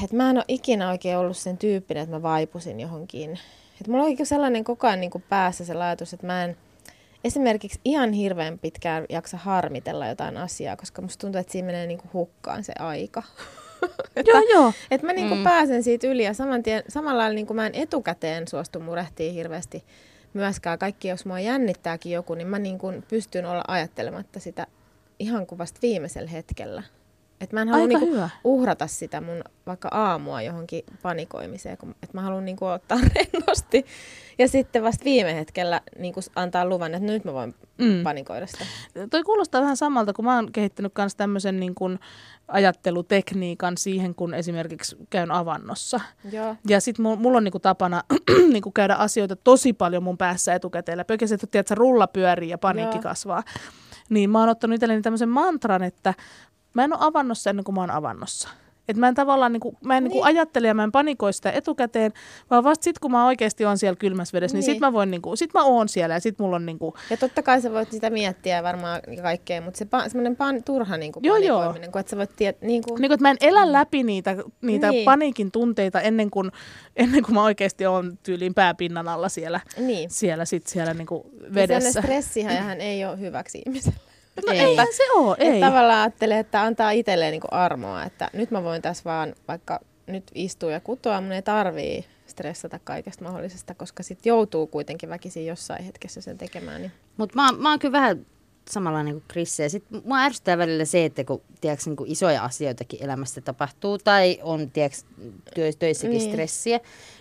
[0.05, 3.39] että mä en ole ikinä oikein ollut sen tyyppinen, että mä vaipusin johonkin.
[3.81, 6.57] Et mulla on oikein sellainen koko ajan niin kuin päässä se ajatus, että mä en
[7.27, 11.99] esimerkiksi ihan hirveän pitkään jaksa harmitella jotain asiaa, koska musta tuntuu, että siinä menee niin
[11.99, 13.23] kuin hukkaan se aika.
[14.17, 14.73] että, Joo, joo.
[14.91, 15.43] että mä niinku mm.
[15.45, 19.85] pääsen siitä yli ja saman tien, samalla lailla niinku mä en etukäteen suostu murehtia hirveästi
[20.35, 20.79] myöskään.
[20.79, 24.67] Kaikki, jos mua jännittääkin joku, niin mä niinku pystyn olla ajattelematta sitä
[25.19, 26.83] ihan kuin vasta viimeisellä hetkellä.
[27.41, 28.31] Et mä en halua niinku hyvä.
[28.45, 33.87] uhrata sitä mun vaikka aamua johonkin panikoimiseen, kun, että mä haluan niinku ottaa rennosti
[34.39, 38.03] ja sitten vasta viime hetkellä niinku antaa luvan, että nyt mä voin Mm.
[38.03, 38.65] panikoida sitä.
[39.11, 41.99] Toi kuulostaa vähän samalta, kun mä oon kehittänyt myös tämmöisen niin kuin
[42.49, 46.01] ajattelutekniikan siihen, kun esimerkiksi käyn avannossa.
[46.33, 46.57] Joo.
[46.69, 48.03] Ja sitten mulla, mulla on niinku tapana
[48.53, 51.05] niinku käydä asioita tosi paljon mun päässä etukäteen.
[51.11, 53.03] Oikein se, että tiedät, rulla pyörii ja paniikki Joo.
[53.03, 53.43] kasvaa.
[54.11, 56.15] Niin mä oon ottanut itselleni tämmöisen mantran, että
[56.77, 58.49] mä en ole avannossa ennen kuin mä oon avannossa.
[58.89, 60.25] Että mä en tavallaan niinku, mä en niinku Niin.
[60.27, 62.13] ajattele ja mä en panikoi sitä etukäteen,
[62.51, 64.81] vaan vasta sit kun mä oikeasti on siellä kylmässä vedessä, niin, niin sit Niin.
[64.81, 67.61] mä voin niinku, sit mä oon siellä ja sit mulla on niinku, Ja totta kai
[67.61, 71.75] sä voit sitä miettiä varmaan kaikkea, mutta se pa- semmoinen pan- turha niin Joo, joo,
[71.93, 74.37] kun et sä voit tiedä, niin kuin, Niin kuin, että mä en elä läpi niitä,
[74.63, 74.95] niitä niin.
[74.97, 75.05] Niin.
[75.05, 76.51] paniikin tunteita ennen kuin,
[76.97, 80.11] ennen kuin mä oikeasti on tyyliin pääpinnan alla siellä, niin.
[80.11, 81.23] siellä, sit siellä niin kuin
[81.55, 81.75] Vedessä.
[81.75, 81.99] vedessä.
[81.99, 83.99] Ja stressihän ei ole hyväksi ihmiselle.
[84.47, 84.61] No Ei.
[84.61, 85.49] eihän se ole, ei.
[85.49, 89.81] Että tavallaan ajattelee, että antaa itselleen niin armoa, että nyt mä voin tässä vaan vaikka
[90.07, 95.47] nyt istua ja kutoa, mun ei tarvii stressata kaikesta mahdollisesta, koska sit joutuu kuitenkin väkisin
[95.47, 96.81] jossain hetkessä sen tekemään.
[96.81, 96.93] Niin.
[97.17, 98.27] Mutta mä, mä oon kyllä vähän
[98.71, 99.63] samanlainen kuin Krisse.
[99.63, 103.99] Ja sit mua ärsyttää välillä se, että kun tiedätkö, niin kuin isoja asioitakin elämässä tapahtuu
[103.99, 104.99] tai on tiedätkö,
[105.55, 106.21] työ, töissäkin niin.
[106.21, 106.33] Niin.
[106.33, 106.81] stressiä,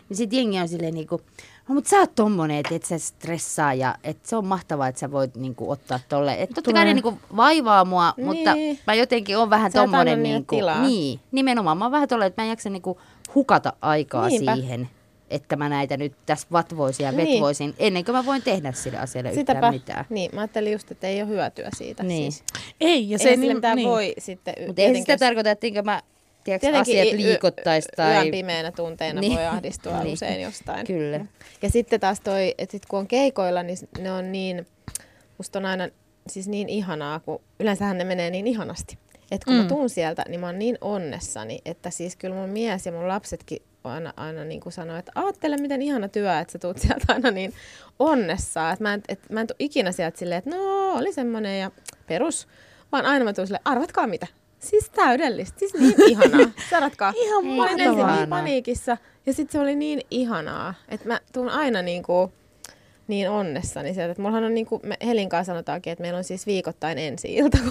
[0.10, 1.22] niin sit jengi on silleen niin kuin,
[1.68, 5.00] no mutta sä oot tommonen, että et sä stressaa ja että se on mahtavaa, että
[5.00, 6.34] sä voit niin kuin, ottaa tolle.
[6.34, 6.86] Että totta kai Tulee.
[6.86, 8.28] ne niin kuin, vaivaa mua, niin.
[8.28, 8.80] mutta Niin.
[8.88, 10.82] mä jotenkin on vähän Sä et tommonen niin kuin, tilaa.
[10.82, 11.78] niin, nimenomaan.
[11.78, 12.98] Mä oon vähän tolleen, että mä en jaksa niin kuin,
[13.36, 14.56] hukata aikaa Niinpä.
[14.56, 14.90] siihen,
[15.30, 17.28] että mä näitä nyt tässä vatvoisin ja Niin.
[17.34, 20.06] vetvoisin, ennen kuin mä voin tehdä sille asialle yhtään Sitäpä, mitään.
[20.10, 22.04] niin, mä ajattelin just, että ei ole hyötyä siitä.
[22.04, 22.32] Niin.
[22.32, 22.44] Siis.
[22.82, 23.90] Ei, ja Se ei niin, mitään niin.
[23.90, 24.54] voi sitten...
[24.60, 26.02] Mutta tietenkin, sitä jos- tarkoita, että mä
[26.46, 28.32] tiedätkö, Tietenkin asiat y- liikuttais Yön tai...
[28.32, 29.36] pimeänä tunteena Niin.
[29.38, 30.14] voi ahdistua Niin.
[30.14, 30.88] usein jostain.
[30.88, 31.26] Kyllä.
[31.62, 34.68] Ja sitten taas toi, että sit kun on keikoilla, niin ne on niin,
[35.38, 35.90] musta on aina
[36.30, 38.98] siis niin ihanaa, kun yleensähän ne menee niin ihanasti.
[39.32, 39.62] Että kun mm.
[39.62, 43.08] Mä tuun sieltä, niin mä oon niin onnessani, että siis kyllä mun mies ja mun
[43.08, 47.06] lapsetkin aina, aina niin kuin sanoo, että ajattele miten ihana työ, että sä tuut sieltä
[47.14, 47.54] aina niin
[48.00, 48.74] onnessaan.
[48.74, 51.72] Että mä en, et, mä en tuu ikinä sieltä silleen, että no oli semmonen ja
[52.08, 52.48] perus,
[52.92, 54.28] vaan aina mä tuun silleen, arvatkaa mitä.
[54.60, 56.52] Siis täydellistä, siis niin ihanaa.
[56.70, 57.14] Sadatkaa.
[57.16, 61.50] Ihan Mä olin ensin niin paniikissa ja sitten se oli niin ihanaa, että mä tuun
[61.50, 62.32] aina niinku
[63.08, 64.12] niin onnessani sieltä.
[64.12, 67.58] Että mullahan on niinku, me Helin kanssa sanotaankin, että meillä on siis viikoittain ensi ilta.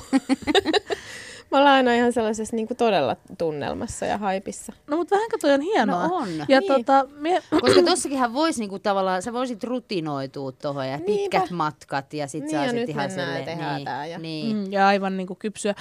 [1.50, 4.72] me ollaan aina ihan sellaisessa niinku todella tunnelmassa ja haipissa.
[4.86, 6.08] No mutta vähänkö toi on hienoa.
[6.08, 6.28] No on.
[6.48, 6.72] Ja Niin.
[6.72, 11.06] tota, mie, Koska tossakinhan voisi niinku tavallaan, sä voisit rutinoitua tuohon ja Niinpä.
[11.40, 14.06] pitkät matkat ja sit Niin, sä ja olisit nyt ihan ja silleen, tehdään niin, tää
[14.06, 14.56] ja- niin.
[14.56, 15.74] mm, ja aivan niin kuin kypsyä.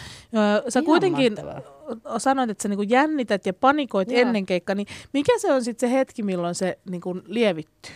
[0.69, 2.19] Sä Ihan kuitenkin mahtavaa.
[2.19, 4.21] sanoit, että sä niin kuin jännität ja panikoit Joo.
[4.21, 7.93] ennen keikkaa, niin mikä se on sitten se hetki, milloin se niin kuin lievittyy?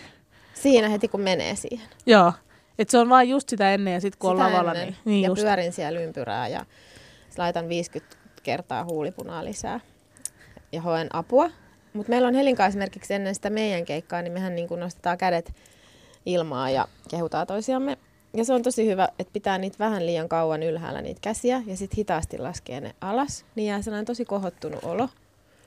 [0.53, 1.88] Siinä heti kun menee siihen.
[2.05, 2.34] Joo.
[2.80, 4.88] Että se on vaan just sitä ennen ja sitten kun on Sitä lavalla, ennen.
[4.88, 5.41] niin, niin ja just.
[5.41, 6.65] pyörin siellä ympyrää ja
[7.38, 9.79] laitan 50 kertaa huulipunaa lisää
[10.71, 11.49] ja hoen apua.
[11.93, 15.53] Mutta meillä on Helin kanssa esimerkiksi ennen sitä meidän keikkaa, niin mehän niin nostetaan kädet
[16.25, 17.97] ilmaa ja kehutaan toisiamme.
[18.33, 21.77] Ja se on tosi hyvä, että pitää niitä vähän liian kauan ylhäällä niitä käsiä ja
[21.77, 23.45] sitten hitaasti laskee ne alas.
[23.55, 25.09] Niin jää sellainen tosi kohottunut olo,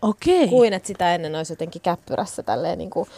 [0.02, 0.48] Okei.
[0.48, 3.08] kuin että sitä ennen olisi jotenkin käppyrässä tälleen niin kuin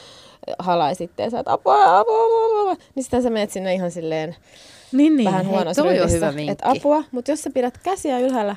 [0.58, 2.84] halaisitte ja sä oot apua, apua, apua, apua.
[2.94, 4.36] Niin sitten sä menet sinne ihan silleen
[4.92, 5.24] Niin, niin.
[5.24, 6.50] vähän hei, on ryhdissä, hyvä vinkki.
[6.52, 8.56] että apua, mutta jos sä pidät käsiä ylhäällä,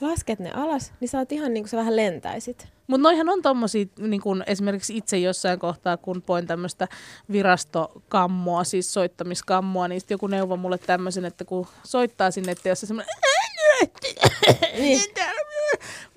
[0.00, 2.68] lasket ne alas, niin sä oot ihan niin kuin sä vähän lentäisit.
[2.86, 6.88] Mutta noihan on tommosia, niin kun esimerkiksi itse jossain kohtaa, kun poin tämmöistä
[7.32, 12.80] virastokammoa, siis soittamiskammoa, niin sit joku neuvo mulle tämmöisen, että kun soittaa sinne, että jos
[12.80, 13.14] se semmoinen
[14.78, 15.00] Niin.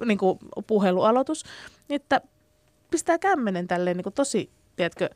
[0.06, 1.46] niin kuin puhelualoitus,
[1.90, 2.22] niin että
[2.92, 5.10] pistää kämmenen tälleen niin kuin tosi, tiedätkö,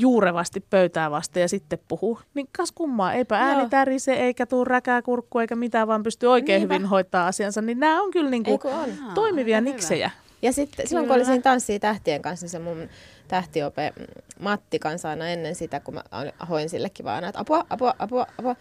[0.00, 2.18] juurevasti pöytää vasten ja sitten puhuu.
[2.34, 3.68] Niin kas kummaa, eipä ääni Joo.
[3.68, 6.74] tärise, eikä tuu räkää kurkku, eikä mitään, vaan pystyy oikein Niinpä.
[6.74, 7.62] hyvin hoitaa asiansa.
[7.62, 9.14] Niin nämä on kyllä niin kuin Eikö on?
[9.14, 9.74] Toimivia aika hyvä.
[9.76, 10.10] niksejä.
[10.42, 11.22] Ja sitten silloin kun Kyllä.
[11.22, 12.88] oli siinä Tanssii tähtien kanssa, niin se mun
[13.28, 14.04] tähtiope mm,
[14.40, 16.02] Matti kanssa aina ennen sitä, kun mä
[16.48, 18.56] hoin sillekin vaan aina, että apua, apua, apua, apua.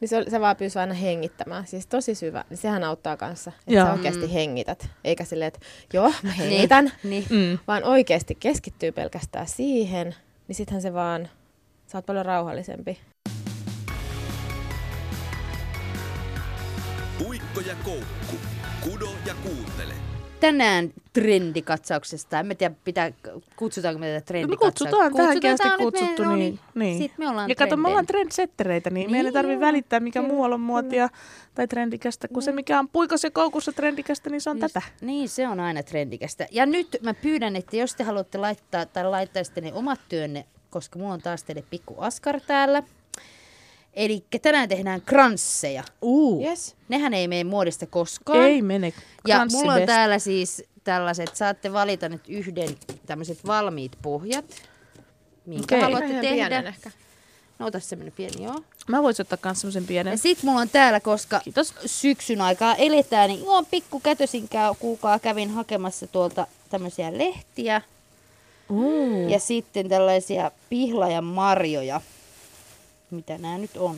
[0.00, 1.66] Niin se, se vaan pyysi aina hengittämään.
[1.66, 2.44] Siis tosi syvä.
[2.50, 3.86] Niin sehän auttaa kanssa, että Joo.
[3.86, 4.88] sä oikeasti hengität.
[5.04, 5.60] Eikä silleen, että
[5.92, 6.92] joo, mä hengitän.
[7.04, 7.24] Niin.
[7.30, 7.58] Mm.
[7.68, 10.14] Vaan oikeasti keskittyy pelkästään siihen.
[10.48, 11.28] Niin sittenhän se vaan,
[11.86, 13.00] sä oot paljon rauhallisempi.
[17.18, 18.36] Puikko ja koukku.
[18.80, 20.11] Kudo ja kuuntele.
[20.42, 22.40] Tänään trendikatsauksesta.
[22.40, 23.12] En mä tiedä, pitää,
[23.56, 24.84] kutsutaanko me tätä Me trendikatsauksesta.
[24.90, 26.58] kutsutaan tähänkin asti Tää on nyt kutsuttu, meidän- no niin.
[26.74, 26.98] niin.
[26.98, 30.20] Sitten me ollaan ja kato, me ollaan trendsettereitä, niin, Niin meidän ei tarvitse välittää, mikä
[30.20, 31.08] kyllä, muualla on muotia
[31.54, 34.82] tai trendikästä, kun se mikä on puikossa ja koukussa trendikästä, niin se on Just- tätä.
[35.00, 36.46] Niin, se on aina trendikästä.
[36.50, 40.98] Ja nyt mä pyydän, että jos te haluatte laittaa tai laittaisitte ne omat työnne, koska
[40.98, 42.82] mulla on taas teille pikku askar täällä.
[43.94, 45.84] Eli tänään tehdään kransseja.
[46.02, 46.74] Uu, Yes.
[46.88, 48.42] Nehän ei mene muodista koskaan.
[48.44, 48.86] ei mene.
[49.28, 49.86] Ja Kranssi mulla on best.
[49.86, 52.68] täällä siis tällaiset, saatte valita nyt yhden
[53.06, 54.44] tämmöiset valmiit pohjat,
[55.46, 55.80] minkä Okei.
[55.80, 56.68] haluatte Ihan tehdä.
[56.68, 56.90] ehkä.
[57.58, 58.60] No ota semmonen pieni, joo.
[58.88, 60.18] Mä voisin ottaa myös semmoisen Ja pienen.
[60.18, 61.74] sit mulla on täällä, koska Kiitos.
[61.86, 67.82] syksyn aikaa eletään, niin joo, pikku kätösin käy- kuukaa kävin hakemassa tuolta tämmöisiä lehtiä.
[68.70, 69.28] Uu.
[69.28, 72.00] Ja sitten tällaisia pihlajan marjoja.
[73.12, 73.96] Mitä nämä nyt on?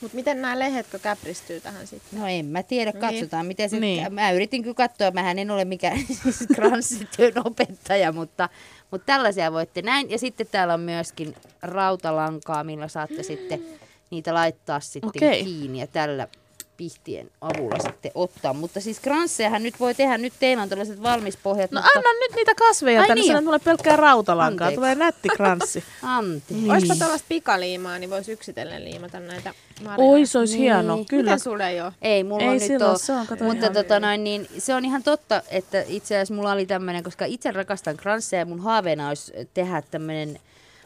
[0.00, 2.20] Mutta miten nämä lehetkö käpristyy tähän sitten?
[2.20, 3.00] No en mä tiedä, Niin.
[3.00, 3.80] katsotaan miten se...
[3.80, 4.14] Niin.
[4.14, 8.48] Mä yritin kyllä katsoa, mähän en ole mikään siis kranssityön opettaja, mutta,
[8.90, 10.10] mutta tällaisia voitte näin.
[10.10, 13.62] Ja sitten täällä on myöskin rautalankaa, millä saatte sitten
[14.10, 15.44] niitä laittaa sitten Okei.
[15.44, 16.28] kiinni ja tällä
[16.76, 18.52] pihtien avulla sitten ottaa.
[18.52, 21.98] Mutta siis kranssejahan nyt voi tehdä, nyt teillä on tällaiset valmispohjat, No mutta...
[21.98, 24.74] anna nyt niitä kasveja Ai tänne, niin niin tulee pelkkää rautalankaa, Anteeksi.
[24.76, 25.84] tulee nätti kranssi.
[26.02, 26.54] Antti.
[26.54, 26.70] Niin.
[26.70, 29.54] Olisiko tällaista pikaliimaa, niin voisi yksitellen liimata näitä
[29.84, 30.10] marjoja.
[30.10, 30.62] Oi, se olisi Niin.
[30.62, 31.22] hieno, kyllä.
[31.22, 31.92] Miten sulle ei ole?
[32.02, 34.74] Ei, mulla Ei on nyt oo, se on, kato mutta ihan- tota noin, niin, se
[34.74, 38.60] on ihan totta, että itse asiassa mulla oli tämmöinen, koska itse rakastan kransseja ja mun
[38.60, 40.40] haaveena olisi tehdä tämmöinen,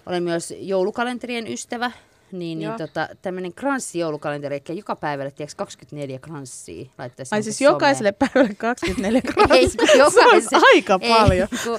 [0.06, 1.90] olen myös joulukalenterien ystävä,
[2.32, 7.58] niin, niin tota, tämmöinen kranssi-joulukalenteri, eli joka päivälle, tiedätkö, 24 kranssia laittaisi Ai jonnekin siis
[7.58, 7.72] someen.
[7.74, 9.78] jokaiselle päivälle 24 Ei, kranssia.
[9.78, 11.48] kun Se olisi jokaiselle- aika ei, paljon.
[11.64, 11.78] Kun,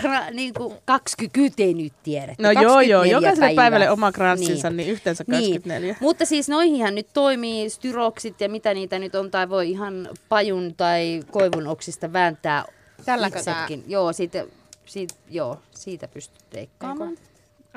[0.00, 2.42] kra, niin kuin 20 te nyt tiedätte.
[2.42, 3.62] No joo, joo, 24 jokaiselle päivää.
[3.62, 5.80] päivälle oma kranssinsa, niin, yhteensä 24.
[5.92, 5.96] Niin.
[6.00, 10.74] Mutta siis noihinhan nyt toimii styroksit ja mitä niitä nyt on, tai voi ihan pajun
[10.76, 12.64] tai koivun oksista vääntää
[13.04, 13.84] Tälläkö itsekin.
[13.86, 14.44] Joo, siitä,
[14.84, 17.16] siitä, joo, siitä pystyt leikkaamaan.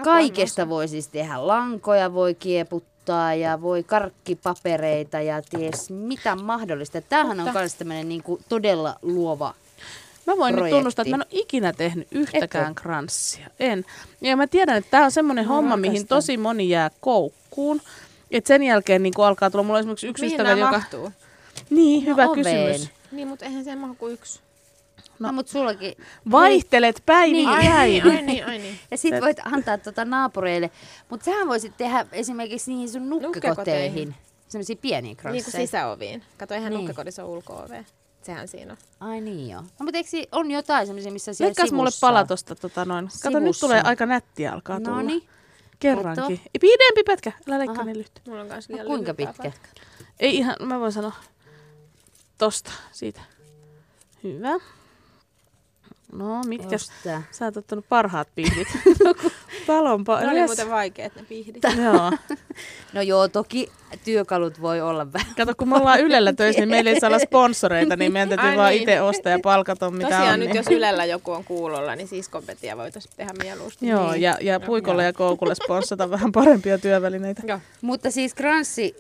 [0.04, 7.02] Kaikesta voi siis tehdä lankoja, voi kieputtaa ja voi karkkipapereita ja ties mitä mahdollista.
[7.02, 9.54] Tämähän on myös tämmöinen niinku todella luova.
[10.28, 10.78] Mä voin nyt projekti.
[10.78, 12.82] tunnustaa, että mä en ole ikinä tehnyt yhtäkään Etkö?
[12.82, 13.48] kranssia.
[13.60, 13.86] En.
[14.22, 16.18] Ja mä tiedän, että tämä on semmoinen homma, mihin rakastan.
[16.18, 17.82] tosi moni jää koukkuun.
[18.32, 20.72] Et sen jälkeen niin alkaa tulla, mulla on esimerkiksi yksi Mihin ystävä, joka...
[20.72, 21.12] mahtuu?
[21.70, 22.44] Niin, hyvä oveen.
[22.44, 22.90] kysymys.
[23.12, 24.40] Niin, mutta eihän se mahdu kuin yksi.
[25.22, 25.94] No, no mutta sullakin.
[26.32, 27.32] Vaihtelet Niin.
[27.34, 27.50] niin.
[27.50, 28.16] Ai niin, päivin.
[28.18, 28.80] ai niin, ai niin.
[28.92, 30.72] Ja sit voit antaa tota naapureille.
[31.10, 33.48] Mutta sähän voisit tehdä esimerkiksi niihin sun nukkekoteihin.
[33.50, 34.16] Nukkekoteihin.
[34.48, 36.24] Semmoisia pieniä Niin kuin sisäoviin.
[36.38, 36.78] Kato, eihän Niin.
[36.78, 36.88] niin.
[36.88, 37.86] nukkekodissa ole ulko-ove.
[38.22, 39.10] Sehän siinä on.
[39.10, 39.62] Ai niin joo.
[39.62, 43.10] No mutta eikö on jotain semmoisia, missä siellä Leikkaas mulle pala tosta, tota noin.
[43.24, 43.68] Kato, nyt Sivussa.
[43.68, 44.96] tulee aika nättiä alkaa tulla.
[44.98, 45.28] Noniin.
[45.80, 46.24] Kerrankin.
[46.24, 46.32] Kato.
[46.34, 48.22] Ei, Pidempi pätkä, älä leikkaa niin lyhyt.
[48.28, 49.60] Mulla on kans No, liian kuinka lyhyt tää pitkä?
[49.60, 49.82] pätkä.
[50.20, 51.14] Ei ihan, mä voin sanoa
[52.38, 53.22] tosta, siitä.
[54.24, 54.54] Hyvä.
[56.12, 56.76] No, mitkä?
[57.04, 57.24] Tää.
[57.32, 58.68] Sä oot ottanut parhaat pihdit.
[59.68, 60.48] Talon pa- Ne oli yes.
[60.50, 61.64] muuten vaikeet ne pihdit.
[61.84, 62.12] Joo.
[62.94, 63.72] No joo, toki
[64.04, 65.36] työkalut voi olla vähän.
[65.38, 68.50] Kato, kun me ollaan Ylellä töissä, niin meillä ei saa olla sponsoreita, niin meidän täytyy
[68.50, 68.82] Ai vaan niin.
[68.82, 70.40] itse ostaa ja palkata mitä Tosiaan on.
[70.40, 70.56] nyt niin.
[70.58, 73.88] jos Ylellä joku on kuulolla, niin siskopetiä voitaisiin tehdä mieluusti.
[73.88, 74.22] Joo, niin.
[74.22, 77.42] ja, ja puikolle ja koukulle sponssata vähän parempia työvälineitä.
[77.48, 77.60] Joo.
[77.82, 78.96] Mutta siis kranssi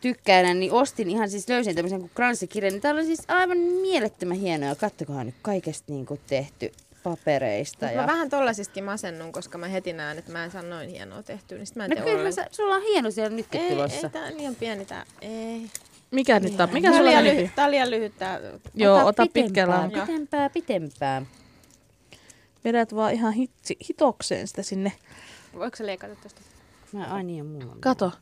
[0.00, 2.72] tykkäänä, niin ostin ihan siis löysin tämmöisen kuin kranssikirjan.
[2.72, 4.74] Niin täällä on siis aivan mielettömän hienoja.
[4.74, 6.72] Kattokohan nyt kaikesta niin kuin tehty
[7.02, 7.86] papereista.
[7.86, 8.00] Mut Ja...
[8.00, 11.58] Mä vähän tollasistakin masennun, koska mä heti näen, että mä en saa noin hienoa tehtyä,
[11.58, 14.06] niin sit mä en No kyllä sä, sulla on hieno siellä nytkin Ei, tulossa.
[14.06, 15.04] ei, tää on liian pieni tää.
[15.20, 15.70] Ei.
[16.10, 16.68] Mikä nyt on?
[16.72, 17.36] Mikä Tää on sulla liian nimi?
[17.36, 18.40] lyhyt, tää on liian lyhyt tää.
[18.74, 19.78] Joo, ota pitempää, pitkällä.
[19.80, 19.90] on.
[19.90, 21.22] Pitempää, pitempää.
[22.64, 24.92] Vedät vaan ihan hitsi, hitokseen sitä sinne.
[25.54, 26.40] Voiko sä leikata tosta?
[26.92, 27.80] Mä, ai niin, ja mulla on.
[27.80, 28.12] Kato.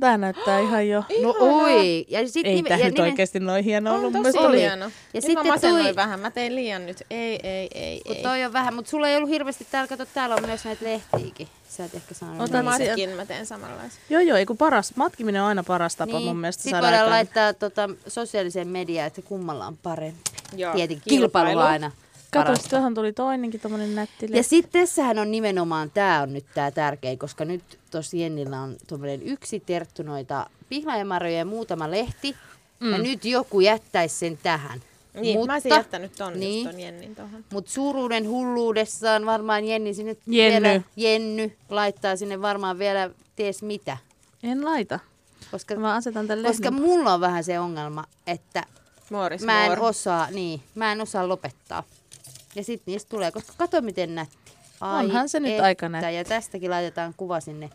[0.00, 1.04] Tää näyttää ihan jo.
[1.22, 2.04] No oi!
[2.08, 4.12] Ja sit Ei nime- tää ja nyt nimen- oikeesti noin hieno On ollut.
[4.12, 4.60] tosi Mielestäni oli.
[4.60, 4.84] hieno.
[4.84, 6.20] Ja Ja sitten mä masennoin toi- vähän.
[6.20, 7.02] Mä tein liian nyt.
[7.10, 10.34] Ei, ei, ei, Kun toi on vähän, mutta sulla ei ollut hirveästi täällä, kato, täällä
[10.36, 11.48] on myös näitä lehtiäkin.
[11.68, 12.64] Sä et ehkä saanut Otan.
[12.64, 14.00] Matkin mä teen samanlaisen.
[14.10, 14.92] Joo, joo, ei kun paras.
[14.96, 17.10] Matkiminen on aina paras tapa mun mielestä Sitten voidaan aikaan.
[17.10, 20.20] laittaa tota, sosiaaliseen mediaan, että kummalla on parempi.
[20.56, 21.46] Joo, Tietenkin kilpailu.
[21.48, 21.90] kilpailu on aina
[22.44, 24.26] Kato, tuohon tuli toinenkin tommonen nätti.
[24.30, 28.76] Ja sitten tässähän on nimenomaan, tämä on nyt tämä tärkein, koska nyt tuossa Jennillä on
[28.88, 32.36] tuommoinen yksi terttu noita pihlajamarjoja ja muutama lehti.
[32.80, 32.92] Mm.
[32.92, 34.80] Ja nyt joku jättäisi sen tähän.
[35.20, 36.66] Niin, mutta, mä olisin jättänyt ton, niin.
[36.68, 37.44] ton Jennin tohon.
[37.52, 40.62] Mutta suuruuden hulluudessaan varmaan Jenni sinne Jenny.
[40.62, 43.96] vielä, Jenny laittaa sinne varmaan vielä ties mitä.
[44.42, 44.98] En laita.
[45.50, 46.82] Koska, Mä asetan tän koska lehden.
[46.82, 48.64] mulla on vähän se ongelma, että
[49.10, 51.82] Morris mä en osaa, niin, mä en osaa lopettaa.
[52.56, 54.52] Ja sitten niistä tulee, koska kato miten nätti.
[54.80, 55.64] Ai Onhan se nyt että.
[55.64, 56.14] aika nätti.
[56.14, 57.70] Ja tästäkin laitetaan kuva sinne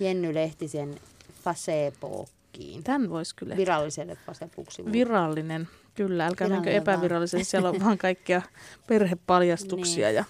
[0.00, 1.00] Jenny Lehtisen
[1.44, 2.38] Facebookiin.
[2.58, 2.84] lakiin.
[2.84, 3.56] Tän voisi kyllä.
[3.56, 4.92] Viralliselle Facebook-sivulle.
[4.92, 6.26] Virallinen, kyllä.
[6.26, 7.44] Älkää menkö epävirallisesti.
[7.50, 8.42] Siellä on vaan kaikkia
[8.86, 10.16] perhepaljastuksia Niin.
[10.16, 10.24] ja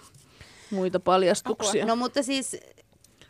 [0.70, 1.86] muita paljastuksia.
[1.86, 2.56] No mutta siis,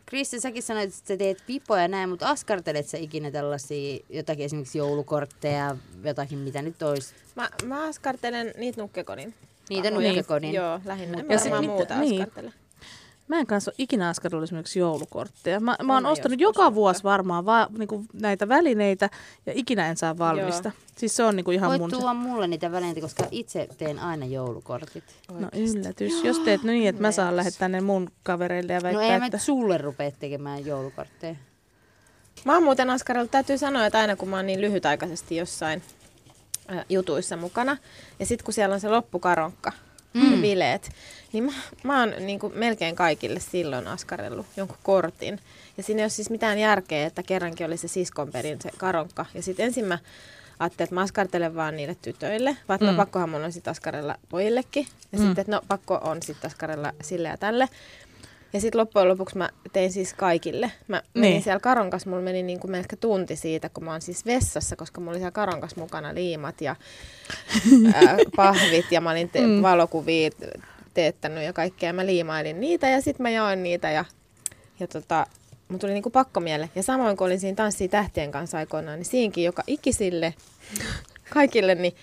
[0.05, 4.45] Kristi, säkin sanoit, että sä teet pipoja ja näin, mutta askartelet sä ikinä tällaisia jotakin
[4.45, 7.13] esimerkiksi joulukortteja, jotakin mitä nyt olisi?
[7.35, 9.33] Mä, mä askartelen niitä nukkekodin.
[9.69, 10.07] Niitä pahoja.
[10.07, 10.53] nukkekodin.
[10.53, 11.17] Joo, lähinnä.
[11.19, 12.21] En Ja mä sit muuta niin.
[12.21, 12.53] askartele.
[13.27, 15.59] Mä en kanssa ole ikinä askartellut esimerkiksi joulukortteja.
[15.59, 19.09] Mä, mä oon ostanut joka mutta- vuosi varmaan va, niinku näitä välineitä
[19.45, 20.71] ja ikinä en saa valmista.
[20.97, 21.91] Siis se on niinku ihan Voit mun...
[21.91, 25.03] tuoda mulle niitä välineitä, koska itse teen aina joulukortit.
[25.39, 26.23] No yllätys.
[26.23, 29.25] Jos teet niin, että mä saan lähettää ne mun kavereille ja No väittää, ei mä
[29.25, 29.37] että...
[29.37, 31.35] sulle rupea tekemään joulukortteja.
[32.45, 35.81] Mä oon muuten askarellut, täytyy sanoa, että aina kun mä oon niin lyhytaikaisesti jossain
[36.89, 37.77] jutuissa mukana,
[38.19, 39.71] ja sitten kun siellä on se loppukaronkka,
[40.13, 40.41] mm.
[40.41, 40.91] bileet,
[41.33, 41.51] niin mä,
[41.83, 45.39] mä oon niin kuin melkein kaikille silloin askarellut jonkun kortin.
[45.77, 49.25] Ja siinä ei ole siis mitään järkeä, että kerrankin oli se siskonperin se karonkka.
[49.33, 49.99] Ja sitten ensin mä
[50.59, 52.97] ajattelin, että mä askartelen vaan niille tytöille, vaikka mm.
[52.97, 54.87] pakkohan mun on sitten askarella pojillekin.
[55.11, 55.25] Ja mm.
[55.25, 57.69] sitten, että no pakko on sitten askarella sille ja tälle.
[58.53, 60.71] Ja sitten loppujen lopuksi mä tein siis kaikille.
[60.87, 61.43] Mä menin Niin.
[61.43, 65.01] siellä karonkas, mulla meni niin kuin ehkä tunti siitä, kun mä oon siis vessassa, koska
[65.01, 66.75] mulla oli siellä karonkas mukana liimat ja
[67.93, 69.61] ää, pahvit ja mä olin te- Mm.
[69.61, 70.29] valokuvia
[70.93, 71.93] teettänyt ja kaikkea.
[71.93, 74.05] Mä liimailin niitä ja sitten mä jaoin niitä ja,
[74.79, 75.27] ja tota,
[75.67, 76.69] mun tuli niinku pakko miele.
[76.75, 80.33] Ja samoin kun olin siinä Tanssii tähtien kanssa aikoinaan, niin siinkin joka ikisille,
[81.33, 81.95] kaikille, niin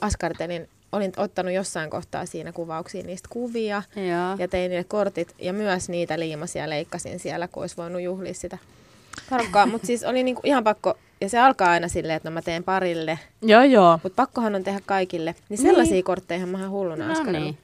[0.00, 0.68] askartelin.
[0.92, 4.36] Olin ottanut jossain kohtaa siinä kuvauksia niistä kuvia Joo.
[4.38, 8.58] ja tein niille kortit ja myös niitä liimasia leikkasin siellä, kun olisi voinut juhlia sitä
[9.30, 9.66] karkkaa.
[9.72, 12.64] Mutta siis oli niinku ihan pakko, ja se alkaa aina silleen, että no mä teen
[12.64, 13.98] parille, Joo, joo.
[14.02, 15.34] mutta pakkohan on tehdä kaikille.
[15.48, 16.04] Niin sellaisia niin.
[16.04, 17.58] kortteja mä oon hulluna No niin.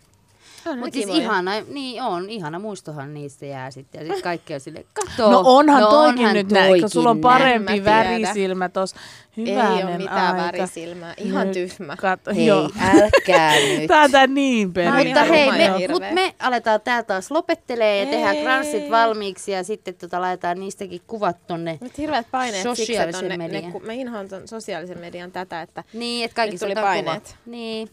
[0.66, 3.98] Ne Mutta siis ihana, niin on, ihana muistohan niistä jää sitten.
[3.98, 5.30] Ja sitten kaikki on silleen, kato.
[5.30, 7.62] No onhan no toikin onhan nyt näin, kun sulla on toikin näin.
[7.64, 8.94] parempi värisilmä tos.
[9.36, 10.46] Ei Hyvänen ole mitään aika.
[10.58, 11.96] värisilmää, ihan Nyt tyhmä.
[11.96, 12.70] Kato, Hei, joo.
[12.80, 13.86] älkää nyt.
[13.88, 15.06] Tätä niin perin.
[15.06, 18.42] Mutta hei, me, mut me aletaan tää taas lopettelee ja tehdään Ei.
[18.42, 21.78] kranssit valmiiksi ja sitten tota laitetaan niistäkin kuvat tonne.
[21.80, 23.72] Nyt hirveät paineet siksi, Sosiaalisen on ne, ne, median.
[23.72, 27.22] kun mä inhoan ton sosiaalisen median tätä, että Niin, että kaikki tuli paineet.
[27.22, 27.36] kuva.
[27.46, 27.88] Niin,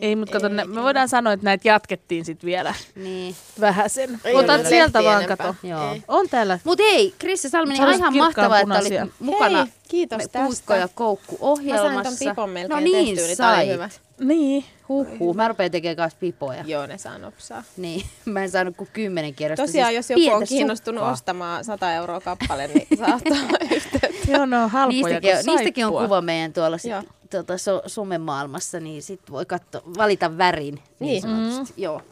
[0.00, 3.36] Ei, mutta kato, ne, me voidaan sanoa, että näitä jatkettiin sitten vielä niin.
[3.60, 4.20] vähän sen.
[4.24, 5.36] Ei Otat ole sieltä vaan, enempää.
[5.36, 5.54] kato.
[5.62, 5.92] Joo.
[5.92, 6.02] Ei.
[6.08, 6.58] On täällä.
[6.64, 10.44] Mut hei, Krista Salminen, ihan mahtavaa, että olit mukana Hei, kiitos me tästä.
[10.46, 11.92] Puikko ja Koukku ohjelmassa.
[11.92, 13.72] Mä sain ton pipon melkein no niin, tehtyä, niin tää oli sait.
[13.72, 13.88] hyvä.
[14.20, 14.64] Niin.
[14.88, 16.64] Huhhuh, mä rupean tekemään kanssa pipoja.
[16.66, 17.62] Joo, ne saa nopsaa.
[17.76, 19.66] Niin, mä en saanut kuin kymmenen kierrosta.
[19.66, 21.12] Tosiaan, siis jos joku on kiinnostunut sukkaa.
[21.12, 24.32] ostamaan 100 euroa kappale, niin saa ottaa yhteyttä.
[24.32, 27.02] Joo, ne on halpoja Niistäkin, on, kuin niistäkin on kuva meidän tuolla sit, Joo.
[27.30, 30.74] tuota, so, somemaailmassa, niin sit voi katso, valita värin.
[30.74, 31.22] Niin, Niin.
[31.22, 31.82] sanotusti.
[31.82, 32.02] Joo.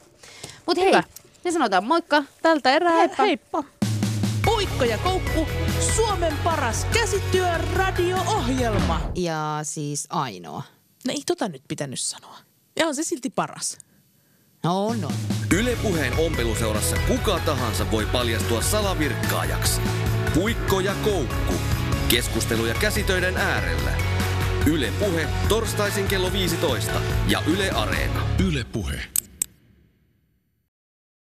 [0.67, 1.03] Mut hei, Hyvä.
[1.45, 2.23] me sanotaan moikka.
[2.43, 3.23] Tältä erää, Heippa.
[3.23, 3.65] heippa.
[4.59, 5.49] Puikko ja Koukku,
[5.97, 9.11] Suomen paras käsityö radio-ohjelma.
[9.15, 10.63] Ja siis ainoa.
[11.07, 12.39] No ei tota nyt pitänyt sanoa.
[12.77, 13.79] Ja on se silti paras.
[14.65, 15.11] No, no.
[15.59, 19.81] Yle Puheen ompeluseurassa kuka tahansa voi paljastua salavirkkaajaksi.
[20.35, 21.55] Puikko ja koukku.
[22.09, 23.91] Keskusteluja käsitöiden äärellä.
[24.67, 28.27] Yle Puhe torstaisin kello 15 ja Yle Areena.
[28.49, 29.18] Yle Puhe.